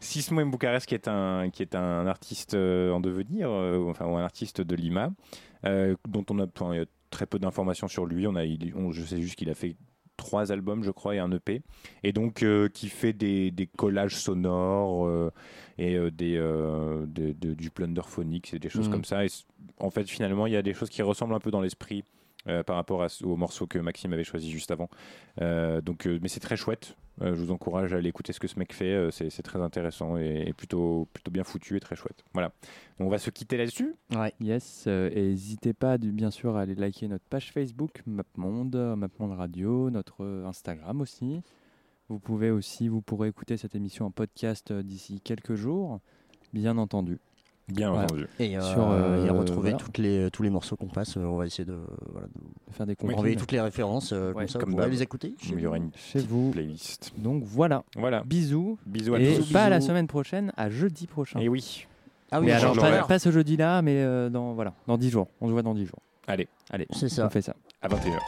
Sismo. 0.00 0.44
Bucarest, 0.46 0.86
qui 0.86 0.94
est 0.94 1.08
un, 1.08 1.50
qui 1.50 1.62
est 1.62 1.74
un 1.74 2.06
artiste 2.06 2.54
euh, 2.54 2.92
en 2.92 3.00
devenir, 3.00 3.48
euh, 3.50 3.84
enfin, 3.88 4.06
ou 4.06 4.16
un 4.16 4.22
artiste 4.22 4.60
de 4.60 4.76
Lima, 4.76 5.10
euh, 5.66 5.96
dont 6.08 6.24
on 6.30 6.38
a, 6.38 6.46
très 7.10 7.26
peu 7.26 7.38
d'informations 7.38 7.88
sur 7.88 8.06
lui. 8.06 8.26
On 8.26 8.34
a, 8.36 8.44
il- 8.44 8.72
on- 8.76 8.92
je 8.92 9.02
sais 9.02 9.20
juste 9.20 9.36
qu'il 9.36 9.50
a 9.50 9.54
fait 9.54 9.76
trois 10.16 10.50
albums, 10.50 10.82
je 10.82 10.90
crois, 10.90 11.14
et 11.14 11.18
un 11.20 11.30
EP, 11.30 11.62
et 12.02 12.12
donc 12.12 12.42
euh, 12.42 12.68
qui 12.68 12.88
fait 12.88 13.12
des, 13.12 13.52
des 13.52 13.66
collages 13.68 14.16
sonores 14.16 15.06
euh, 15.06 15.30
et 15.78 15.94
euh, 15.96 16.10
des, 16.10 16.36
euh, 16.36 17.06
de- 17.06 17.32
de- 17.32 17.54
du 17.54 17.70
plunderphonique, 17.70 18.48
c'est 18.50 18.58
des 18.58 18.68
choses 18.68 18.86
Mhm. 18.88 18.92
comme 18.94 19.04
ça. 19.04 19.24
Et 19.24 19.28
en 19.78 19.90
fait, 19.90 20.08
finalement, 20.08 20.46
il 20.46 20.52
y 20.52 20.56
a 20.56 20.62
des 20.62 20.74
choses 20.74 20.90
qui 20.90 21.02
ressemblent 21.02 21.34
un 21.34 21.40
peu 21.40 21.50
dans 21.50 21.60
l'esprit. 21.60 22.04
par 22.64 22.76
rapport 22.76 23.02
à 23.02 23.08
au 23.24 23.36
morceau 23.36 23.66
que 23.66 23.78
Maxime 23.78 24.10
avait 24.14 24.24
choisi 24.24 24.50
juste 24.50 24.70
avant. 24.70 24.88
Donc, 25.82 26.06
mais 26.06 26.28
c'est 26.28 26.40
très 26.40 26.56
chouette. 26.56 26.96
Euh, 27.22 27.34
je 27.34 27.40
vous 27.40 27.50
encourage 27.50 27.92
à 27.92 27.96
aller 27.96 28.08
écouter 28.08 28.32
ce 28.32 28.40
que 28.40 28.48
ce 28.48 28.58
mec 28.58 28.72
fait. 28.72 28.92
Euh, 28.92 29.10
c'est 29.10 29.42
très 29.42 29.60
intéressant 29.60 30.16
et, 30.16 30.52
plutôt, 30.56 31.08
plutôt 31.12 31.30
bien 31.30 31.44
foutu 31.44 31.76
et 31.76 31.80
très 31.80 31.96
chouette. 31.96 32.24
Voilà. 32.32 32.52
On 32.98 33.08
va 33.08 33.18
se 33.18 33.30
quitter 33.30 33.56
là-dessus. 33.56 33.94
Yes, 34.40 34.84
euh, 34.86 35.10
et 35.12 35.28
n'hésitez 35.28 35.72
pas 35.72 35.98
bien 35.98 36.30
sûr 36.30 36.56
à 36.56 36.62
aller 36.62 36.74
liker 36.74 37.08
notre 37.08 37.24
page 37.24 37.52
Facebook 37.52 38.02
MapMonde, 38.06 38.76
MapMonde 38.96 39.32
Radio, 39.32 39.90
notre 39.90 40.24
Instagram 40.46 41.00
aussi. 41.00 41.42
Vous 42.08 42.18
pouvez 42.18 42.50
aussi, 42.50 42.88
vous 42.88 43.02
pourrez 43.02 43.28
écouter 43.28 43.56
cette 43.56 43.74
émission 43.74 44.06
en 44.06 44.10
podcast 44.10 44.72
d'ici 44.72 45.20
quelques 45.20 45.54
jours, 45.54 46.00
bien 46.52 46.78
entendu. 46.78 47.18
Bien 47.68 47.90
Voilà. 47.90 48.04
entendu. 48.04 48.26
Et, 48.38 48.56
euh, 48.56 48.60
Sur, 48.62 48.90
euh, 48.90 49.26
et 49.26 49.30
retrouver 49.30 49.70
voilà. 49.72 49.76
toutes 49.76 49.98
les, 49.98 50.30
tous 50.32 50.42
les 50.42 50.50
morceaux 50.50 50.76
qu'on 50.76 50.86
passe. 50.86 51.16
euh, 51.16 51.20
on 51.24 51.36
va 51.36 51.46
essayer 51.46 51.64
de, 51.64 51.78
voilà, 52.12 52.26
de 52.28 52.72
faire 52.72 52.86
des 52.86 52.96
envoyer 53.14 53.36
toutes 53.36 53.52
les 53.52 53.60
références. 53.60 54.12
euh, 54.12 54.28
Ouais, 54.32 54.44
comme 54.44 54.48
ça, 54.48 54.58
comme 54.58 54.70
vous 54.70 54.76
pourrez 54.76 54.90
les 54.90 55.02
écouter. 55.02 55.34
chez 55.38 55.52
Il 55.52 55.60
y 55.60 55.66
aura 55.66 55.76
vous. 55.78 55.84
une 55.84 55.90
Chez 55.94 56.20
vous. 56.20 56.50
playlist. 56.50 57.12
Donc 57.18 57.42
voilà. 57.44 57.84
Voilà. 57.96 58.22
Bisous. 58.24 58.78
Bisous 58.86 59.14
à 59.14 59.20
et 59.20 59.36
tous. 59.36 59.52
pas 59.52 59.64
à 59.64 59.68
la 59.68 59.80
semaine 59.80 60.06
prochaine, 60.06 60.52
à 60.56 60.70
jeudi 60.70 61.06
prochain. 61.06 61.38
Et 61.40 61.48
oui. 61.48 61.86
Ah 62.30 62.40
oui, 62.40 62.46
mais 62.46 62.52
alors 62.52 62.74
pas, 62.76 63.04
pas 63.04 63.18
ce 63.18 63.30
jeudi-là, 63.30 63.80
mais 63.82 63.96
euh, 64.02 64.28
dans 64.30 64.52
voilà, 64.52 64.74
dans 64.86 64.98
10 64.98 65.10
jours. 65.10 65.28
On 65.40 65.46
se 65.46 65.52
voit 65.52 65.62
dans 65.62 65.74
10 65.74 65.86
jours. 65.86 65.98
Allez, 66.26 66.46
Allez, 66.70 66.86
C'est 66.92 67.08
ça. 67.08 67.26
on 67.26 67.30
fait 67.30 67.40
ça. 67.42 67.54
à 67.80 67.88
21h. 67.88 68.18